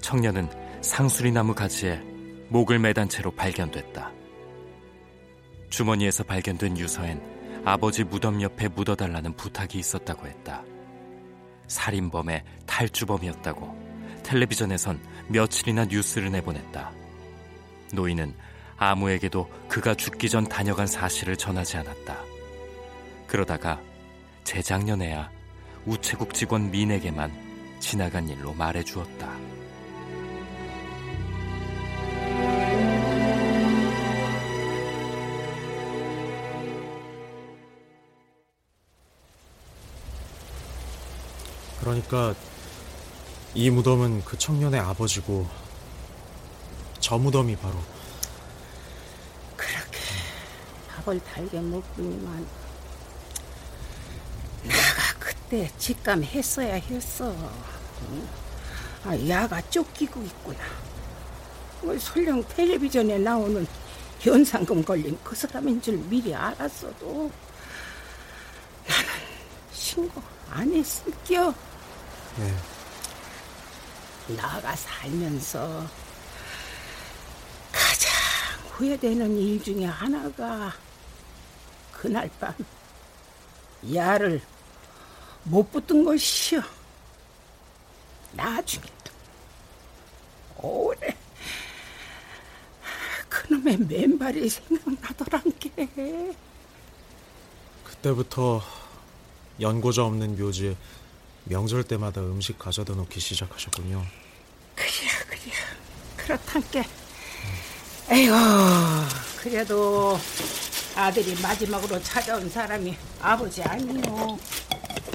[0.00, 0.48] 청년은
[0.82, 2.11] 상수리 나무 가지에
[2.52, 4.12] 목을 매단 채로 발견됐다.
[5.70, 7.18] 주머니에서 발견된 유서엔
[7.64, 10.62] 아버지 무덤 옆에 묻어달라는 부탁이 있었다고 했다.
[11.66, 16.92] 살인범의 탈주범이었다고 텔레비전에선 며칠이나 뉴스를 내보냈다.
[17.94, 18.34] 노인은
[18.76, 22.18] 아무에게도 그가 죽기 전 다녀간 사실을 전하지 않았다.
[23.28, 23.80] 그러다가
[24.44, 25.30] 재작년에야
[25.86, 27.32] 우체국 직원 민에게만
[27.80, 29.51] 지나간 일로 말해주었다.
[41.82, 42.32] 그러니까
[43.54, 45.48] 이 무덤은 그 청년의 아버지고
[47.00, 47.74] 저 무덤이 바로
[49.56, 49.98] 그렇게
[50.88, 52.46] 밥을 달게 먹더니만
[54.62, 57.34] 내가 그때 직감했어야 했어.
[59.04, 60.60] 아, 야가 쫓기고 있구나.
[61.80, 63.66] 뭐 설령 텔레비전에 나오는
[64.20, 67.28] 현상금 걸린 그 사람인 줄 미리 알았어도
[68.86, 69.08] 나는
[69.72, 71.52] 신고 안 했을겨.
[72.36, 72.56] 네.
[74.36, 75.86] 나가 살면서
[77.70, 78.10] 가장
[78.70, 80.72] 후회되는 일 중에 하나가
[81.92, 82.54] 그날 밤
[83.94, 84.40] 야를
[85.44, 86.62] 못 붙은 것이요.
[88.32, 89.12] 나중에도
[90.56, 91.14] 오래
[93.28, 96.34] 그놈의 맨발이 생각나더란 게.
[97.84, 98.62] 그때부터
[99.60, 100.76] 연고자 없는 묘지에
[101.44, 104.04] 명절 때마다 음식 가져다 놓기 시작하셨군요.
[104.74, 105.54] 그래야 그래야
[106.16, 106.84] 그렇단 게.
[108.10, 108.32] 에휴
[109.42, 110.18] 그래도
[110.94, 114.38] 아들이 마지막으로 찾아온 사람이 아버지 아니요.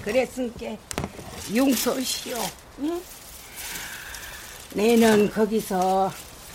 [0.03, 0.75] 그랬으니까
[1.55, 2.37] 용서시오.
[2.79, 3.01] 응?
[4.73, 6.11] 내는 거기서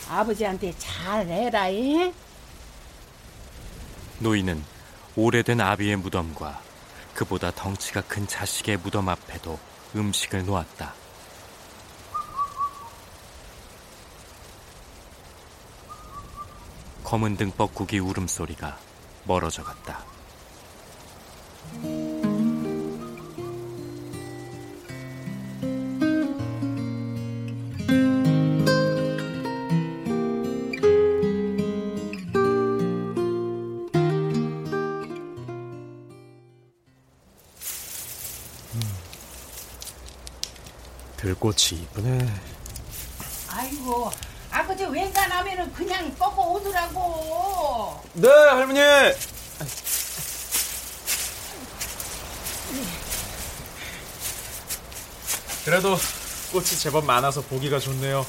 [0.08, 1.68] 아버지한테 잘해라.
[1.68, 2.12] 잉?
[4.18, 4.62] 노인은
[5.16, 6.60] 오래된 아비의 무덤과
[7.14, 9.58] 그보다 덩치가 큰 자식의 무덤 앞에도
[9.94, 10.94] 음식을 놓았다.
[17.04, 18.78] 검은 등 뻐꾸기 울음소리가
[19.24, 20.04] 멀어져 갔다.
[41.42, 42.32] 꽃이 이쁘네.
[43.48, 44.12] 아이고
[44.52, 48.00] 아버지 웬간하면은 그냥 꺾어 오더라고.
[48.12, 48.78] 네, 할머니.
[55.64, 55.98] 그래도
[56.52, 58.24] 꽃이 제법 많아서 보기가 좋네요.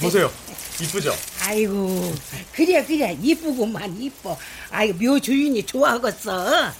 [0.00, 0.32] 보세요.
[0.80, 1.14] 이쁘죠?
[1.42, 2.14] 아이고
[2.52, 4.38] 그래 그래 이쁘구만 이뻐.
[4.70, 6.72] 아이고 묘 주인이 좋아하겠어.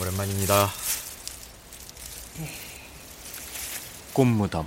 [0.00, 0.72] 오랜만입니다.
[4.14, 4.64] 꽃무덤.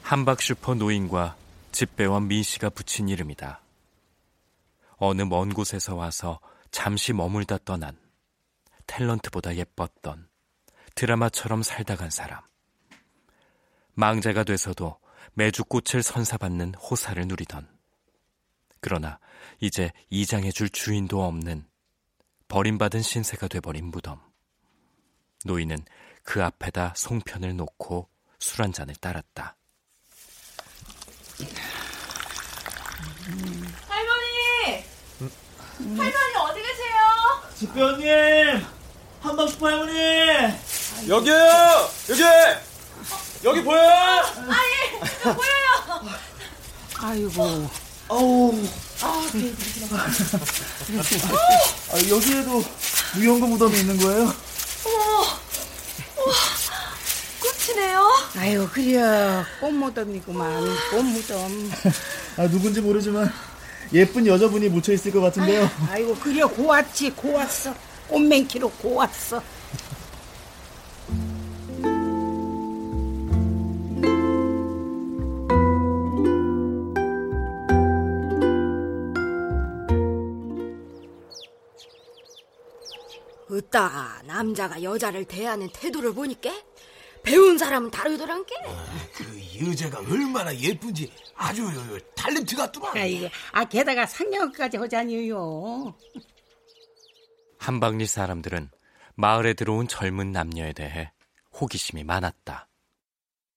[0.00, 1.36] 한박슈퍼 노인과
[1.70, 3.60] 집배원 민 씨가 붙인 이름이다.
[4.96, 7.94] 어느 먼 곳에서 와서 잠시 머물다 떠난
[8.86, 10.28] 탤런트보다 예뻤던
[10.94, 12.40] 드라마처럼 살다 간 사람.
[13.92, 14.98] 망자가 돼서도
[15.34, 17.68] 매주 꽃을 선사받는 호사를 누리던.
[18.80, 19.18] 그러나
[19.60, 21.66] 이제 이장해줄 주인도 없는
[22.48, 24.20] 버림받은 신세가 돼버린 무덤.
[25.44, 25.84] 노인은
[26.22, 28.11] 그 앞에다 송편을 놓고
[28.42, 29.56] 술 한 잔을 따랐다.
[33.88, 34.84] 할머니!
[35.78, 37.42] 할머니 어디 계세요?
[37.56, 38.66] 집배원님!
[39.20, 40.58] 한방슈퍼 할머니!
[41.08, 41.34] 여기요!
[42.10, 42.22] 여기!
[43.44, 44.22] 여기 보여요?
[44.48, 46.10] 아예 보여요.
[46.98, 47.70] 아이고
[48.08, 48.54] 아우.
[51.90, 52.64] 아, 여기에도
[53.14, 54.32] 무용고 무덤이 있는 거예요?
[57.40, 58.11] 꽃이네요.
[58.36, 61.70] 아유 그래 꽃무덤이구만 꽃무덤.
[62.38, 63.30] 아, 누군지 모르지만
[63.92, 65.68] 예쁜 여자분이 묻혀 있을 것 같은데요.
[65.90, 67.74] 아이고 그래 고왔지 고왔어
[68.08, 69.42] 꽃맹키로 고왔어.
[83.50, 86.50] 으따 남자가 여자를 대하는 태도를 보니까
[87.22, 88.54] 배운 사람은 다르더란 게.
[89.14, 91.62] 그 여자가 얼마나 예쁜지 아주
[92.16, 92.96] 탤런트 같더만.
[92.96, 95.94] 아이고 아 게다가 상냥까지 하자니요.
[97.58, 98.70] 한방리 사람들은
[99.14, 101.12] 마을에 들어온 젊은 남녀에 대해
[101.60, 102.68] 호기심이 많았다.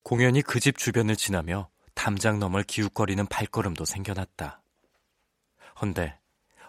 [0.04, 4.62] 공연이 그집 주변을 지나며 담장 너멀 기웃거리는 발걸음도 생겨났다.
[5.82, 6.20] 헌데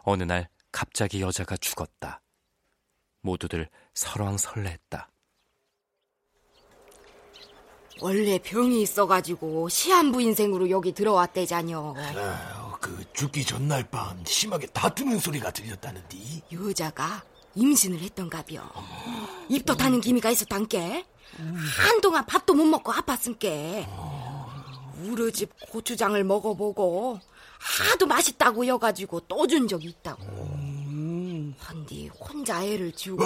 [0.02, 2.22] 어느 날 갑자기 여자가 죽었다.
[3.20, 5.10] 모두들 설왕설래했다.
[8.00, 11.94] 원래 병이 있어가지고 시한부 인생으로 여기 들어왔대자녀.
[11.96, 16.42] 아, 그 죽기 전날 밤 심하게 다투는 소리가 들렸다는디.
[16.52, 17.22] 여자가
[17.54, 18.62] 임신을 했던가벼.
[19.48, 21.06] 입도 타는 기미가 있었단께.
[21.78, 23.86] 한동안 밥도 못 먹고 아팠음께.
[25.04, 27.18] 우리 집 고추장을 먹어보고
[27.58, 30.22] 하도 맛있다고 여가지고 또 준 적이 있다고.
[31.68, 33.24] 헌디 혼자 애를 지우고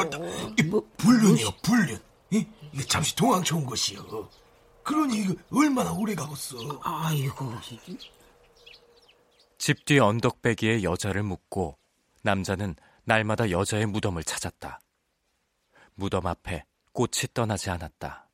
[0.66, 1.98] 뭐, 불륜이요, 불륜.
[2.30, 2.46] 이?
[2.86, 4.28] 잠시 도망쳐 온 것이여.
[4.82, 6.56] 그러니 이거 얼마나 오래 가겠어.
[6.82, 7.52] 아이고.
[9.58, 11.78] 집 뒤 언덕배기에 여자를 묻고
[12.22, 12.74] 남자는
[13.04, 14.80] 날마다 여자의 무덤을 찾았다.
[15.94, 18.28] 무덤 앞에 꽃이 떠나지 않았다.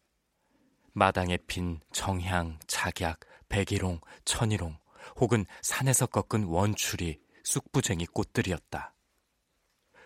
[0.92, 4.78] 마당에 핀 정향, 작약, 백일홍, 천일홍,
[5.16, 8.94] 혹은 산에서 꺾은 원추리, 쑥부쟁이 꽃들이었다.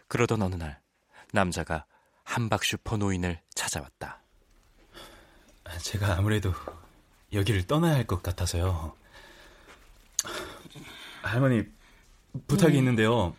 [0.08, 0.80] 그러던 어느 날
[1.32, 1.86] 남자가
[2.24, 4.19] 한박 슈퍼 노인을 찾아왔다.
[5.78, 6.52] 제가 아무래도
[7.32, 8.94] 여기를 떠나야 할 것 같아서요.
[11.22, 11.64] 할머니
[12.46, 12.78] 부탁이 음.
[12.78, 13.36] 있는데요.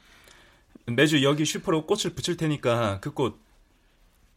[0.86, 3.38] 매주 여기 슈퍼로 꽃을 붙일 테니까 그 꽃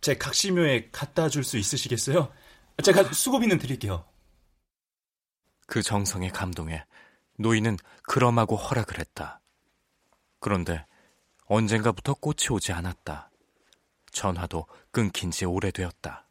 [0.01, 2.31] 제 각시묘에 갖다 줄 수 있으시겠어요?
[2.83, 4.05] 제가 수고비는 드릴게요.
[5.67, 6.85] 그 정성에 감동해
[7.39, 9.41] 노인은 그럼하고 허락을 했다.
[10.41, 10.85] 그런데
[11.47, 13.31] 언젠가부터 꽃이 오지 않았다.
[14.13, 16.24] 전화도 끊긴 지 오래되었다.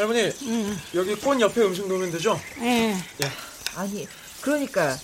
[0.00, 0.80] 할머니, 음.
[0.94, 2.40] 여기 꽃 옆에 음식 놓으면 되죠?
[2.58, 2.96] 네.
[3.22, 3.30] 예.
[3.76, 4.08] 아니,
[4.40, 4.96] 그러니까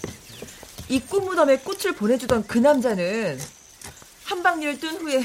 [0.89, 3.39] 이 꽃무덤에 꽃을 보내주던 그 남자는
[4.25, 5.23] 한방일 뜬 후에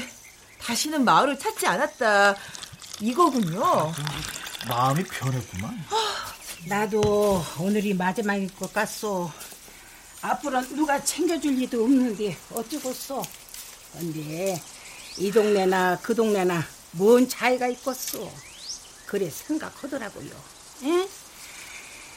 [0.60, 2.36] 다시는 마을을 찾지 않았다.
[3.00, 3.92] 이거군요.
[4.68, 5.84] 마음이 변했구만.
[6.66, 9.30] 나도 오늘이 마지막일 것 같소.
[10.20, 13.22] 앞으로 누가 챙겨줄 리도 없는데 어쩌겠소.
[13.92, 14.60] 근데
[15.16, 16.62] 이 동네나 그 동네나
[16.92, 18.51] 뭔 차이가 있겠소.
[19.12, 20.30] 그래 생각하더라고요.
[20.84, 21.08] 에?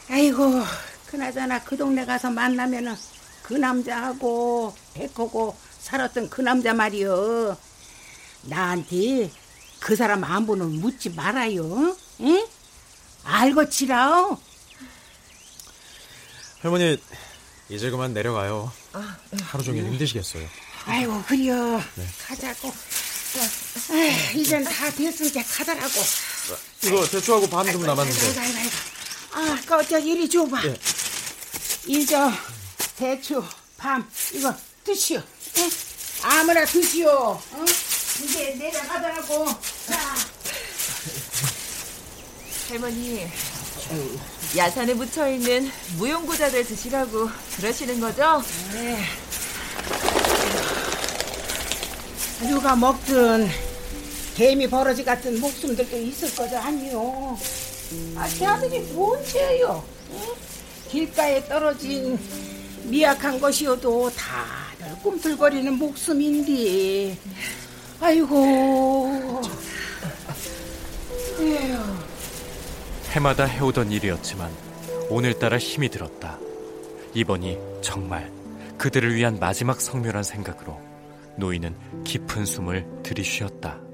[0.10, 0.64] 아이고
[1.08, 2.96] 그나저나 그 동네 가서 만나면은
[3.44, 7.58] 그 남자하고 백하고 살았던 그 남자 말이요.
[8.44, 9.30] 나한테
[9.82, 11.98] 그 사람 안 보는 묻지 말아요.
[12.22, 12.48] 응?
[13.26, 14.38] 알고 치라.
[16.62, 16.98] 할머니
[17.68, 18.72] 이제 그만 내려가요.
[18.94, 19.44] 아, 네.
[19.44, 20.48] 하루 종일 힘드시겠어요.
[20.86, 21.78] 아이고 그래요.
[21.96, 22.08] 네.
[22.26, 22.74] 가자고.
[23.92, 25.92] 에이, 이젠 다 됐으니까 가더라고.
[26.84, 28.28] 이거 대추하고 반 좀 남았는데.
[28.28, 28.72] 아이고, 아이고, 아이고.
[29.52, 30.62] 아, 그저 이리 줘봐.
[30.62, 30.80] 네.
[31.88, 32.32] 이저
[32.98, 33.44] 대추,
[33.78, 35.22] 밤 이거 드시오.
[35.58, 35.70] 응?
[36.24, 37.10] 아무나 드시오.
[37.10, 37.66] 어?
[38.24, 39.46] 이제 내려가더라고.
[39.88, 40.16] 자.
[42.70, 43.28] 할머니,
[44.56, 48.44] 야산에 묻혀 있는 무용고자들 드시라고 그러시는 거죠?
[48.74, 49.06] 네.
[52.42, 53.50] 누가 먹든
[54.36, 57.38] 개미 버러지 같은 목숨들도 있을 거죠 아니요.
[58.18, 59.84] 아, 걔아들이 뭔 죄요?
[60.12, 60.20] 응?
[60.90, 62.20] 길가에 떨어진
[62.84, 67.18] 미약한 것이어도 다들 꿈틀거리는 목숨인데.
[68.02, 69.42] 아이고.
[71.40, 71.78] 에휴.
[73.12, 74.52] 해마다 해오던 일이었지만
[75.10, 76.38] 오늘따라 힘이 들었다.
[77.14, 78.30] 이번이 정말
[78.78, 80.78] 그들을 위한 마지막 성묘란 생각으로
[81.38, 83.85] 노인은 깊은 숨을 들이쉬었다.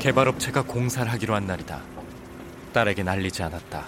[0.00, 1.82] 개발업체가 공사를 하기로 한 날이다.
[2.72, 3.86] 딸에게 날리지 않았다.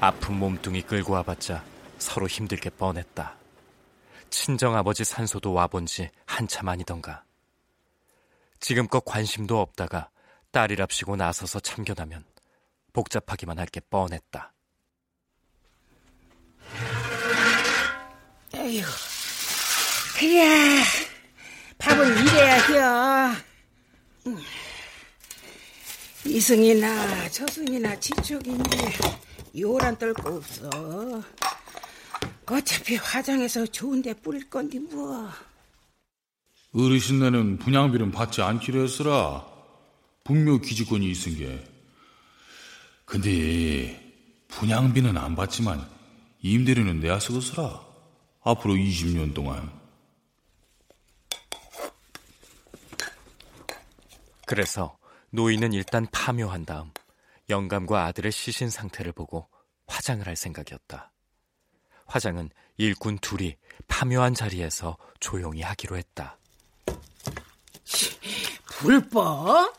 [0.00, 1.64] 아픈 몸뚱이 끌고 와봤자
[1.98, 3.34] 서로 힘들게 뻔했다.
[4.30, 7.25] 친정아버지 산소도 와본 지 한참 아니던가.
[8.60, 10.10] 지금껏 관심도 없다가
[10.50, 12.24] 딸이랍시고 나서서 참견하면
[12.92, 14.52] 복잡하기만 할 게 뻔했다.
[18.54, 18.82] 에휴,
[20.18, 20.82] 그래.
[21.78, 23.36] 밥은 이래야 해요.
[26.24, 28.78] 이승이나 저승이나 지척인데
[29.58, 30.68] 요란 떨 거 없어.
[32.46, 35.28] 어차피 화장해서 좋은데 뿌릴 건데 뭐.
[36.76, 39.46] 어르신네는 분양비는 받지 않기로 했으라.
[40.24, 41.64] 분묘 기지권이 있은 게.
[43.06, 43.98] 근데
[44.48, 45.88] 분양비는 안 받지만
[46.42, 47.80] 임대료는 내야 쓰겠으라.
[48.42, 49.72] 앞으로 20년 동안.
[54.46, 54.98] 그래서
[55.30, 56.90] 노인은 일단 파묘한 다음
[57.48, 59.48] 영감과 아들의 시신 상태를 보고
[59.86, 61.10] 화장을 할 생각이었다.
[62.06, 63.56] 화장은 일꾼 둘이
[63.88, 66.38] 파묘한 자리에서 조용히 하기로 했다.
[68.78, 69.72] 불법?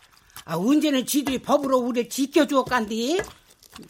[0.45, 3.21] 아, 언제는 지들이 법으로 우리 지켜주었간디?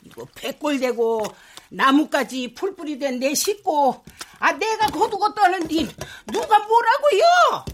[0.05, 1.23] 이거 백골되고
[1.69, 3.95] 나무까지 풀뿌리 된 내 식구
[4.39, 5.87] 아 내가 거두고 떠는디
[6.31, 7.65] 누가 뭐라고요?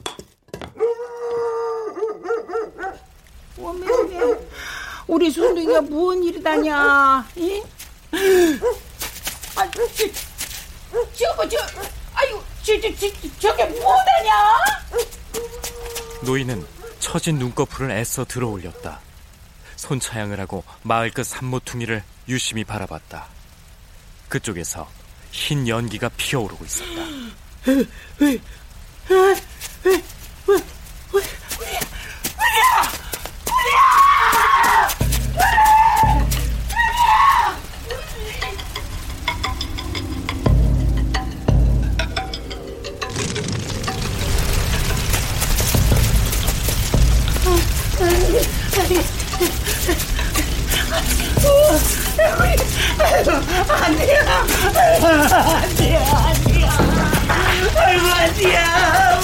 [3.60, 4.40] 어메 어메
[5.08, 7.28] 우리 순둥이가 무슨 일이다냐?
[7.36, 7.62] 이?
[9.56, 9.70] 아,
[11.14, 11.58] 저거 저,
[12.14, 13.08] 아유, 저, 저, 저,
[13.40, 14.32] 저게 뭐하냐?
[16.26, 16.66] 노인은
[17.00, 19.00] 처진 눈꺼풀을 애써 들어올렸다.
[19.76, 23.28] 손차양을 하고 마을 끝 산모퉁이를 유심히 바라봤다.
[24.30, 24.90] 그쪽에서
[25.32, 27.02] 흰 연기가 피어오르고 있었다.
[53.70, 54.22] 아니야,
[55.52, 56.70] 아니야, 아니야.
[57.76, 59.24] 아이고, 아니야.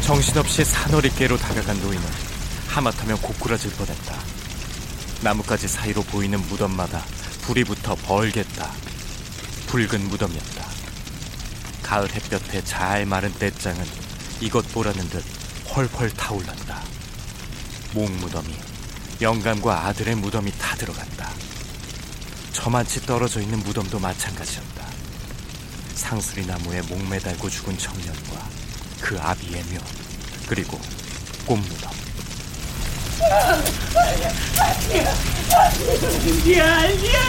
[0.00, 2.02] 정신없이 사너리께로 다가간 노인은
[2.68, 4.14] 하마터면 고꾸라질 뻔했다.
[5.22, 7.04] 나뭇가지 사이로 보이는 무덤마다
[7.42, 8.70] 불이 붙어 벌겠다.
[9.66, 10.77] 붉은 무덤이었다.
[11.88, 13.82] 가을 햇볕에 잘 마른 떼장은
[14.42, 15.24] 이것 보라는 듯
[15.74, 16.82] 헐헐 타올랐다.
[17.94, 18.54] 목 무덤이
[19.22, 21.30] 영감과 아들의 무덤이 다 들어갔다.
[22.52, 24.86] 저만치 떨어져 있는 무덤도 마찬가지였다.
[25.94, 28.48] 상수리 나무에 목 매달고 죽은 청년과
[29.00, 29.78] 그 아비의 묘
[30.46, 30.78] 그리고
[31.46, 31.90] 꽃무덤
[33.90, 34.30] 아니야,
[34.60, 35.14] 아니야,
[36.64, 37.22] 아니야,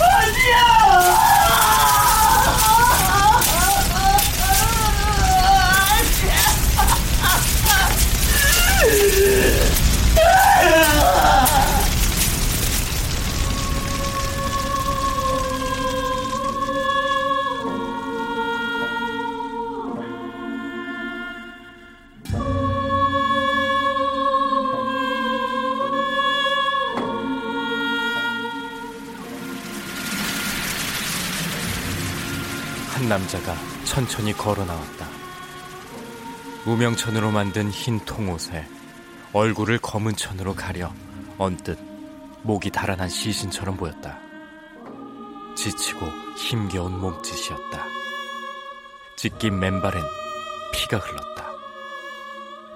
[0.00, 1.95] 아니야,
[32.96, 35.06] 한 남자가 천천히 걸어 나왔다.
[36.64, 38.66] 무명천으로 만든 흰 통옷에
[39.36, 40.90] 얼굴을 검은 천으로 가려
[41.36, 41.78] 언뜻
[42.42, 44.18] 목이 달아난 시신처럼 보였다.
[45.54, 46.06] 지치고
[46.38, 47.84] 힘겨운 몸짓이었다.
[49.16, 50.02] 찢긴 맨발엔
[50.72, 51.50] 피가 흘렀다.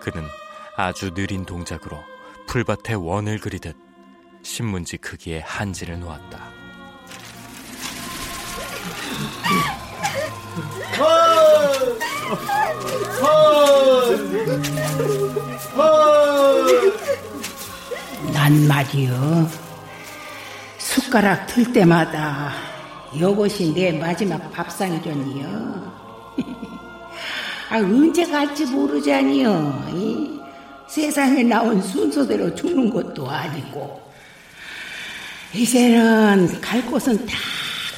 [0.00, 0.28] 그는
[0.76, 1.96] 아주 느린 동작으로
[2.46, 3.74] 풀밭에 원을 그리듯
[4.42, 6.50] 신문지 크기의 한지를 놓았다.
[18.51, 19.48] 난 말이요.
[20.76, 22.53] 숟가락 들 때마다
[23.14, 25.92] 이것이 내 마지막 밥상이려니요.
[27.70, 29.92] 아, 언제 갈지 모르자니요.
[29.94, 30.40] 이
[30.88, 34.01] 세상에 나온 순서대로 죽는 것도 아니고.
[35.55, 37.36] 이제는 갈 곳은 다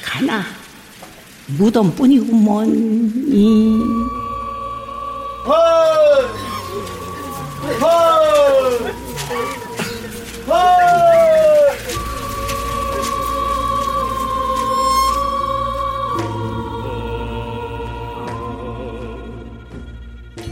[0.03, 0.43] 가나.
[1.47, 2.67] 무덤뿐이구먼.
[3.27, 3.79] 이.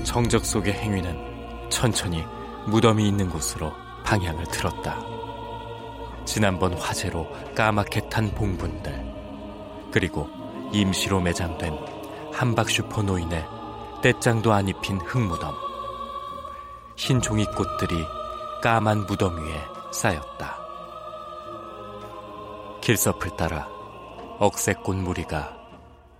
[0.03, 2.25] 정적 속의 행위는 천천히
[2.67, 3.73] 무덤이 있는 곳으로
[4.03, 4.99] 방향을 틀었다.
[6.25, 8.93] 지난번 화재로 까맣게 탄 봉분들,
[9.91, 10.29] 그리고
[10.71, 11.77] 임시로 매장된
[12.33, 13.45] 한박 슈퍼 노인의
[14.01, 15.53] 떼장도 안 입힌 흙무덤,
[16.95, 18.05] 흰 종이꽃들이
[18.61, 20.57] 까만 무덤 위에 쌓였다.
[22.81, 23.67] 길섭을 따라
[24.39, 25.55] 억새꽃 무리가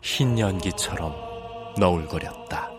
[0.01, 1.15] 흰 연기처럼
[1.77, 2.70] 너울거렸다.